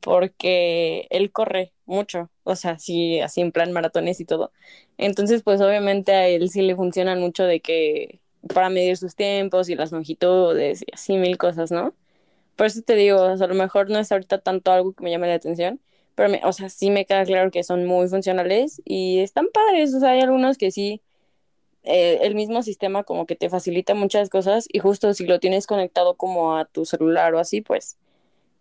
porque 0.00 1.08
él 1.10 1.32
corre 1.32 1.72
mucho, 1.86 2.30
o 2.44 2.56
sea, 2.56 2.78
sí, 2.78 3.20
así 3.20 3.40
en 3.42 3.52
plan 3.52 3.72
maratones 3.72 4.20
y 4.20 4.26
todo. 4.26 4.52
Entonces, 4.98 5.42
pues 5.42 5.60
obviamente 5.62 6.12
a 6.14 6.28
él 6.28 6.50
sí 6.50 6.62
le 6.62 6.76
funcionan 6.76 7.20
mucho 7.20 7.44
de 7.44 7.60
que 7.60 8.20
para 8.54 8.70
medir 8.70 8.96
sus 8.98 9.16
tiempos 9.16 9.68
y 9.70 9.76
las 9.76 9.92
longitudes 9.92 10.82
y 10.82 10.86
así 10.94 11.18
mil 11.18 11.38
cosas, 11.38 11.72
¿no? 11.72 11.94
Por 12.56 12.66
eso 12.66 12.82
te 12.82 12.94
digo, 12.96 13.20
a 13.22 13.36
lo 13.36 13.54
mejor 13.54 13.90
no 13.90 13.98
es 13.98 14.12
ahorita 14.12 14.38
tanto 14.40 14.72
algo 14.72 14.92
que 14.94 15.04
me 15.04 15.10
llame 15.10 15.28
la 15.28 15.34
atención, 15.34 15.80
pero, 16.14 16.28
me, 16.28 16.40
o 16.44 16.52
sea, 16.52 16.68
sí 16.68 16.90
me 16.90 17.06
queda 17.06 17.24
claro 17.24 17.50
que 17.50 17.64
son 17.64 17.86
muy 17.86 18.08
funcionales 18.08 18.80
y 18.84 19.20
están 19.20 19.48
padres, 19.52 19.94
o 19.94 20.00
sea, 20.00 20.10
hay 20.10 20.20
algunos 20.20 20.58
que 20.58 20.70
sí, 20.70 21.02
eh, 21.82 22.20
el 22.22 22.34
mismo 22.34 22.62
sistema 22.62 23.04
como 23.04 23.26
que 23.26 23.36
te 23.36 23.50
facilita 23.50 23.94
muchas 23.94 24.30
cosas 24.30 24.66
y 24.72 24.78
justo 24.78 25.12
si 25.14 25.26
lo 25.26 25.40
tienes 25.40 25.66
conectado 25.66 26.14
como 26.14 26.56
a 26.56 26.64
tu 26.64 26.84
celular 26.84 27.34
o 27.34 27.38
así, 27.38 27.60
pues, 27.60 27.98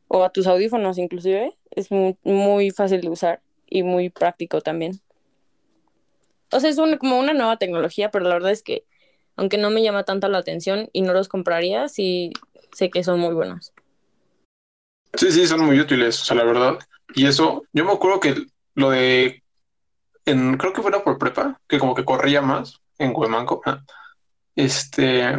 o 0.08 0.24
a 0.24 0.30
tus 0.30 0.48
audífonos 0.48 0.98
inclusive, 0.98 1.56
es 1.72 1.90
muy, 1.92 2.72
fácil 2.72 3.02
de 3.02 3.10
usar 3.10 3.42
y 3.68 3.84
muy 3.84 4.10
práctico 4.10 4.62
también. 4.62 5.00
Entonces 6.46 6.78
es 6.78 6.98
como 7.00 7.20
una 7.20 7.34
nueva 7.34 7.58
tecnología, 7.58 8.12
pero 8.12 8.26
la 8.26 8.36
verdad 8.36 8.52
es 8.52 8.62
que 8.62 8.84
aunque 9.36 9.58
no 9.58 9.72
me 9.72 9.82
llama 9.82 10.04
tanto 10.04 10.28
la 10.28 10.38
atención 10.38 10.90
y 10.94 11.02
no 11.02 11.14
los 11.14 11.28
compraría, 11.28 11.88
sí 11.90 12.32
sé 12.74 12.90
que 12.90 13.04
son 13.04 13.20
muy 13.20 13.34
buenos. 13.34 13.74
Sí, 15.16 15.32
sí, 15.32 15.48
son 15.48 15.62
muy 15.62 15.80
útiles, 15.80 16.22
o 16.22 16.26
sea, 16.26 16.36
la 16.36 16.44
verdad. 16.44 16.80
Y 17.16 17.28
eso, 17.28 17.64
yo 17.74 17.86
me 17.86 17.92
acuerdo 17.92 18.20
que 18.20 18.46
lo 18.76 18.90
de, 18.90 19.44
en, 20.26 20.58
creo 20.58 20.74
que 20.74 20.82
fue 20.82 21.04
por 21.04 21.18
prepa, 21.18 21.60
que 21.68 21.80
como 21.80 21.96
que 21.96 22.06
corría 22.06 22.42
más 22.42 22.82
en 22.98 23.14
Huemanco, 23.16 23.62
este, 24.56 25.38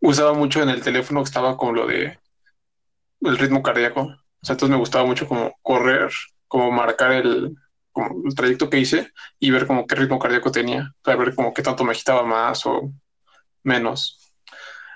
usaba 0.00 0.34
mucho 0.34 0.62
en 0.62 0.70
el 0.70 0.82
teléfono 0.82 1.20
que 1.20 1.28
estaba 1.28 1.56
con 1.56 1.74
lo 1.74 1.86
de 1.86 2.18
el 3.20 3.38
ritmo 3.38 3.62
cardíaco. 3.62 4.02
O 4.02 4.46
sea, 4.46 4.54
entonces 4.54 4.70
me 4.70 4.78
gustaba 4.78 5.04
mucho 5.04 5.28
como 5.28 5.54
correr, 5.62 6.10
como 6.48 6.70
marcar 6.70 7.12
el, 7.12 7.54
el 8.24 8.34
trayecto 8.34 8.70
que 8.70 8.78
hice 8.78 9.10
y 9.38 9.50
ver 9.50 9.66
como 9.66 9.86
qué 9.86 9.94
ritmo 9.96 10.18
cardíaco 10.18 10.50
tenía, 10.50 10.94
para 11.02 11.16
ver 11.16 11.34
como 11.34 11.52
qué 11.52 11.62
tanto 11.62 11.84
me 11.84 11.92
agitaba 11.92 12.24
más 12.24 12.64
o 12.66 12.90
menos. 13.62 14.32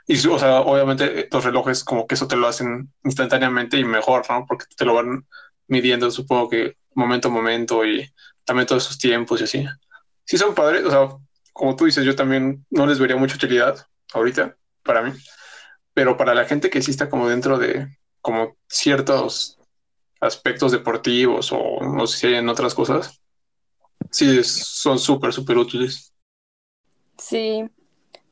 Y, 0.06 0.26
o 0.26 0.38
sea, 0.38 0.60
obviamente 0.60 1.28
los 1.30 1.44
relojes 1.44 1.82
como 1.84 2.06
que 2.06 2.14
eso 2.14 2.28
te 2.28 2.36
lo 2.36 2.46
hacen 2.46 2.92
instantáneamente 3.04 3.78
y 3.78 3.84
mejor, 3.84 4.24
¿no? 4.28 4.44
Porque 4.46 4.66
te 4.76 4.84
lo 4.84 4.94
van 4.94 5.26
midiendo, 5.66 6.10
supongo 6.10 6.50
que 6.50 6.76
momento 6.94 7.28
a 7.28 7.30
momento 7.30 7.84
y 7.84 8.08
también 8.44 8.66
todos 8.66 8.84
esos 8.84 8.98
tiempos 8.98 9.40
y 9.40 9.44
así. 9.44 9.66
Sí 10.24 10.38
son 10.38 10.54
padres, 10.54 10.84
o 10.84 10.90
sea, 10.90 11.16
como 11.52 11.76
tú 11.76 11.84
dices, 11.86 12.04
yo 12.04 12.16
también 12.16 12.64
no 12.70 12.86
les 12.86 12.98
vería 12.98 13.16
mucha 13.16 13.36
utilidad 13.36 13.86
ahorita 14.12 14.56
para 14.82 15.02
mí, 15.02 15.12
pero 15.92 16.16
para 16.16 16.34
la 16.34 16.44
gente 16.44 16.70
que 16.70 16.82
sí 16.82 16.90
está 16.90 17.08
como 17.08 17.28
dentro 17.28 17.58
de 17.58 17.88
como 18.20 18.56
ciertos 18.68 19.58
aspectos 20.20 20.72
deportivos 20.72 21.52
o 21.52 21.80
no 21.80 22.06
sé 22.06 22.18
si 22.18 22.26
hay 22.28 22.34
en 22.34 22.48
otras 22.48 22.74
cosas, 22.74 23.20
sí 24.10 24.42
son 24.44 24.98
súper, 24.98 25.32
súper 25.32 25.58
útiles. 25.58 26.12
Sí, 27.18 27.64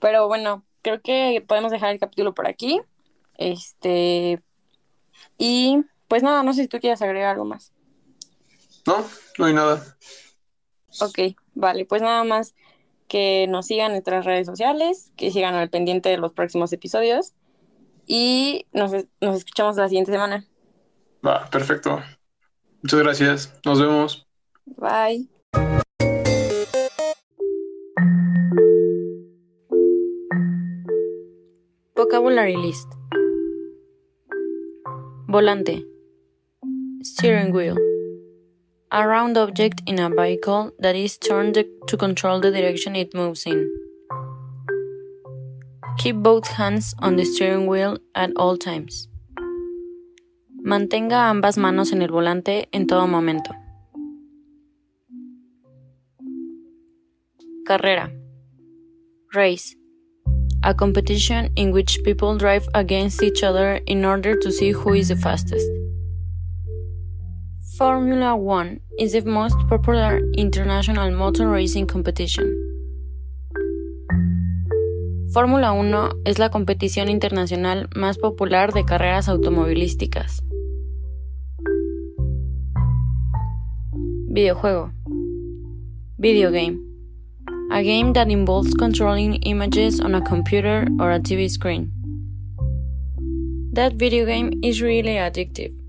pero 0.01 0.27
bueno, 0.27 0.65
creo 0.83 1.01
que 1.01 1.45
podemos 1.47 1.71
dejar 1.71 1.93
el 1.93 2.01
capítulo 2.01 2.35
por 2.35 2.47
aquí. 2.47 2.81
Este, 3.39 4.43
y 5.39 5.85
pues 6.13 6.23
nada, 6.23 6.43
no 6.43 6.53
sé 6.53 6.65
si 6.65 6.69
tú 6.69 6.79
quieres 6.79 7.01
agregar 7.01 7.31
algo 7.31 7.47
más. 7.47 7.73
No, 8.87 9.03
no 9.39 9.47
hay 9.47 9.55
nada. 9.55 9.83
Ok, 11.01 11.35
vale, 11.55 11.87
pues 11.87 12.03
nada 12.03 12.23
más 12.23 12.55
que 13.09 13.47
nos 13.49 13.65
sigan 13.69 13.87
en 13.87 13.93
nuestras 13.93 14.27
redes 14.27 14.47
sociales, 14.47 15.11
que 15.17 15.31
sigan 15.31 15.55
al 15.55 15.71
pendiente 15.71 16.11
de 16.11 16.19
los 16.19 16.35
próximos 16.35 16.71
episodios 16.75 17.33
y 18.07 18.67
nos, 18.75 18.93
nos 19.23 19.37
escuchamos 19.39 19.79
la 19.79 19.89
siguiente 19.89 20.13
semana. 20.13 20.47
Va, 21.27 21.49
perfecto. 21.49 22.03
Muchas 22.83 23.01
gracias. 23.01 23.61
Nos 23.65 23.81
vemos. 23.81 24.27
Bye. 24.67 25.31
Vocabulary 31.97 32.59
list. 32.59 32.93
Volante. 35.27 35.92
Steering 37.05 37.53
wheel. 37.53 37.77
A 38.93 39.05
round 39.05 39.37
object 39.37 39.83
in 39.87 39.99
a 39.99 40.09
vehicle 40.09 40.71
that 40.79 40.95
is 40.95 41.19
turned 41.19 41.55
to 41.89 41.97
control 41.97 42.41
the 42.41 42.53
direction 42.53 42.95
it 42.95 43.13
moves 43.13 43.45
in. 43.45 43.69
Keep 45.99 46.17
both 46.17 46.47
hands 46.47 46.95
on 47.01 47.17
the 47.17 47.25
steering 47.25 47.67
wheel 47.67 47.99
at 48.15 48.31
all 48.37 48.57
times. 48.57 49.09
Mantenga 50.65 51.29
ambas 51.29 51.59
manos 51.59 51.91
en 51.91 52.03
el 52.03 52.09
volante 52.09 52.69
en 52.73 52.87
todo 52.87 53.09
momento. 53.09 53.51
Carrera. 57.67 58.13
Race. 59.35 59.75
A 60.63 60.73
competition 60.73 61.51
in 61.57 61.73
which 61.73 61.99
people 62.05 62.39
drive 62.39 62.69
against 62.75 63.25
each 63.25 63.43
other 63.43 63.81
in 63.89 64.05
order 64.05 64.37
to 64.37 64.53
see 64.53 64.71
who 64.71 64.95
is 64.95 65.09
the 65.09 65.17
fastest. 65.17 65.67
Formula 67.83 68.37
One 68.37 68.81
is 68.97 69.11
the 69.13 69.23
most 69.23 69.57
popular 69.69 70.21
international 70.37 71.11
motor 71.11 71.49
racing 71.49 71.89
competition. 71.89 72.47
Fórmula 75.33 75.73
1 75.73 76.11
es 76.25 76.39
la 76.39 76.49
competición 76.51 77.09
internacional 77.09 77.89
más 77.97 78.19
popular 78.19 78.73
de 78.73 78.85
carreras 78.85 79.29
automovilísticas. 79.29 80.45
Videojuego. 84.29 84.93
Video 86.19 86.53
game. 86.53 86.79
A 87.73 87.83
game 87.83 88.13
that 88.13 88.31
involves 88.31 88.75
controlling 88.75 89.43
images 89.43 89.99
on 89.99 90.15
a 90.15 90.21
computer 90.21 90.87
or 91.01 91.11
a 91.11 91.19
TV 91.19 91.51
screen. 91.51 91.91
That 93.73 93.95
video 93.95 94.25
game 94.25 94.61
is 94.63 94.81
really 94.81 95.17
addictive. 95.17 95.82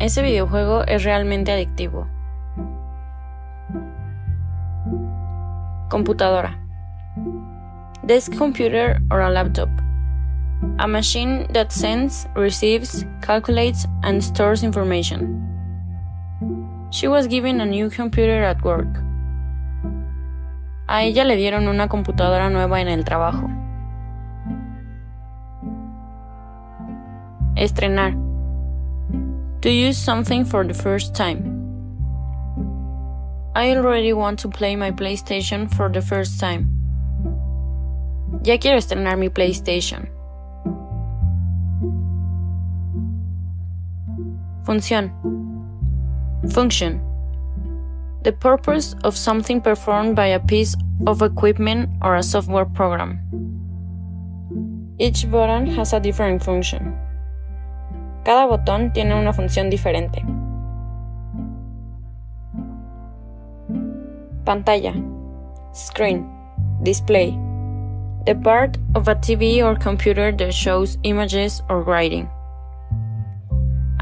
Ese 0.00 0.22
videojuego 0.22 0.84
es 0.86 1.02
realmente 1.02 1.50
adictivo. 1.50 2.06
Computadora. 5.90 6.56
Desk 8.04 8.32
computer 8.38 9.00
or 9.10 9.20
a 9.20 9.28
laptop. 9.28 9.68
A 10.78 10.86
machine 10.86 11.48
that 11.52 11.72
sends, 11.72 12.28
receives, 12.36 13.04
calculates, 13.22 13.88
and 14.04 14.22
stores 14.22 14.62
information. 14.62 15.42
She 16.90 17.08
was 17.08 17.26
given 17.26 17.60
a 17.60 17.66
new 17.66 17.90
computer 17.90 18.44
at 18.44 18.62
work. 18.62 19.02
A 20.86 21.02
ella 21.02 21.24
le 21.24 21.34
dieron 21.34 21.66
una 21.66 21.88
computadora 21.88 22.50
nueva 22.50 22.80
en 22.80 22.88
el 22.88 23.04
trabajo. 23.04 23.50
Estrenar. 27.56 28.27
To 29.62 29.70
use 29.70 29.98
something 29.98 30.44
for 30.44 30.62
the 30.62 30.74
first 30.74 31.16
time. 31.16 31.58
I 33.56 33.74
already 33.76 34.12
want 34.12 34.38
to 34.40 34.48
play 34.48 34.76
my 34.76 34.92
PlayStation 34.92 35.68
for 35.74 35.88
the 35.88 36.00
first 36.00 36.38
time. 36.38 36.70
Ya 38.44 38.56
quiero 38.56 38.78
estrenar 38.78 39.18
mi 39.18 39.28
PlayStation. 39.28 40.08
Función. 44.62 45.10
Function. 46.52 47.02
The 48.22 48.32
purpose 48.32 48.94
of 49.02 49.16
something 49.16 49.60
performed 49.60 50.14
by 50.14 50.26
a 50.26 50.38
piece 50.38 50.76
of 51.06 51.20
equipment 51.22 51.90
or 52.00 52.14
a 52.14 52.22
software 52.22 52.66
program. 52.66 53.18
Each 55.00 55.28
button 55.28 55.66
has 55.66 55.92
a 55.92 55.98
different 55.98 56.44
function. 56.44 57.07
Cada 58.28 58.44
botón 58.44 58.92
tiene 58.92 59.18
una 59.18 59.32
función 59.32 59.70
diferente. 59.70 60.22
Pantalla. 64.44 64.92
Screen. 65.72 66.28
Display. 66.82 67.38
The 68.26 68.34
part 68.34 68.76
of 68.94 69.08
a 69.08 69.14
TV 69.14 69.64
or 69.64 69.78
computer 69.78 70.30
that 70.36 70.52
shows 70.52 70.98
images 71.04 71.62
or 71.70 71.82
writing. 71.82 72.28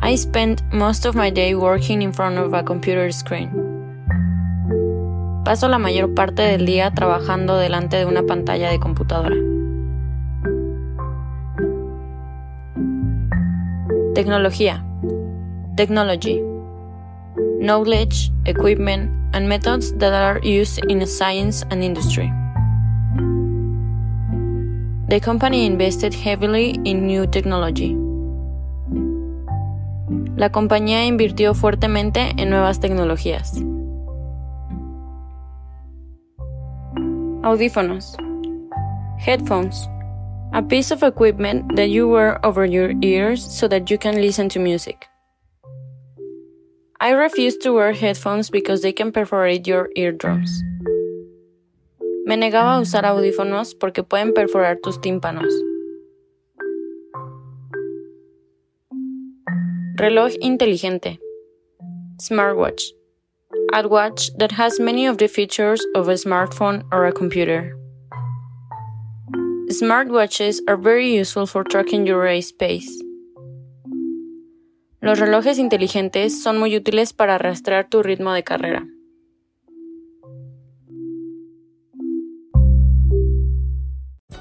I 0.03 0.17
spend 0.17 0.61
most 0.73 1.07
of 1.07 1.15
my 1.15 1.31
day 1.31 1.55
working 1.55 2.03
in 2.03 2.13
front 2.13 2.37
of 2.37 2.53
a 2.53 2.65
computer 2.65 3.13
screen. 3.13 3.53
Paso 5.45 5.69
la 5.69 5.79
mayor 5.79 6.13
parte 6.17 6.43
del 6.43 6.67
día 6.67 6.91
trabajando 6.91 7.57
delante 7.59 7.99
de 7.99 8.07
una 8.07 8.25
pantalla 8.25 8.73
de 8.73 8.81
computadora. 8.81 9.56
Tecnología. 14.17 14.83
Technology. 15.77 16.41
Knowledge, 17.61 18.33
equipment, 18.47 19.11
and 19.35 19.47
methods 19.47 19.93
that 19.99 20.15
are 20.15 20.41
used 20.43 20.81
in 20.89 21.07
science 21.07 21.63
and 21.71 21.85
industry. 21.85 22.33
the 25.09 25.21
company 25.21 25.67
invested 25.67 26.13
heavily 26.13 26.81
in 26.85 27.07
new 27.07 27.27
technology. 27.27 27.97
La 30.37 30.51
compañía 30.51 31.05
invirtió 31.05 31.55
fuertemente 31.55 32.33
en 32.37 32.51
nuevas 32.51 32.81
tecnologías. 32.81 33.63
Audífonos. 37.43 38.17
Headphones. 39.19 39.89
A 40.53 40.63
piece 40.63 40.91
of 40.91 41.03
equipment 41.03 41.77
that 41.77 41.91
you 41.91 42.09
wear 42.09 42.45
over 42.45 42.65
your 42.65 42.93
ears 43.03 43.45
so 43.45 43.69
that 43.69 43.91
you 43.91 43.99
can 43.99 44.21
listen 44.21 44.49
to 44.51 44.59
music. 44.59 45.07
I 46.99 47.11
refuse 47.11 47.57
to 47.59 47.73
wear 47.73 47.93
headphones 47.93 48.49
because 48.49 48.81
they 48.81 48.93
can 48.93 49.13
perforate 49.13 49.67
your 49.67 49.91
eardrums. 49.97 50.51
Me 52.25 52.37
negaba 52.37 52.79
a 52.79 52.81
usar 52.81 53.05
audífonos 53.05 53.79
porque 53.79 54.03
pueden 54.03 54.33
perforar 54.33 54.79
tus 54.83 54.99
tímpanos. 54.99 55.53
Reloj 59.99 60.37
inteligente. 60.41 61.19
Smartwatch. 62.19 62.83
A 63.75 63.87
watch 63.87 64.31
that 64.39 64.53
has 64.53 64.81
many 64.81 65.07
of 65.07 65.19
the 65.19 65.29
features 65.29 65.85
of 65.95 66.09
a 66.09 66.15
smartphone 66.15 66.85
or 66.91 67.07
a 67.07 67.13
computer. 67.13 67.76
Smartwatches 69.69 70.61
are 70.69 70.77
very 70.77 71.13
useful 71.13 71.45
for 71.45 71.65
tracking 71.65 72.07
your 72.07 72.23
race 72.23 72.53
pace. 72.53 73.03
Los 75.01 75.19
relojes 75.19 75.59
inteligentes 75.59 76.41
son 76.41 76.59
muy 76.59 76.77
útiles 76.77 77.13
para 77.13 77.37
rastrear 77.37 77.89
tu 77.89 78.03
ritmo 78.03 78.33
de 78.33 78.45
carrera. 78.45 78.87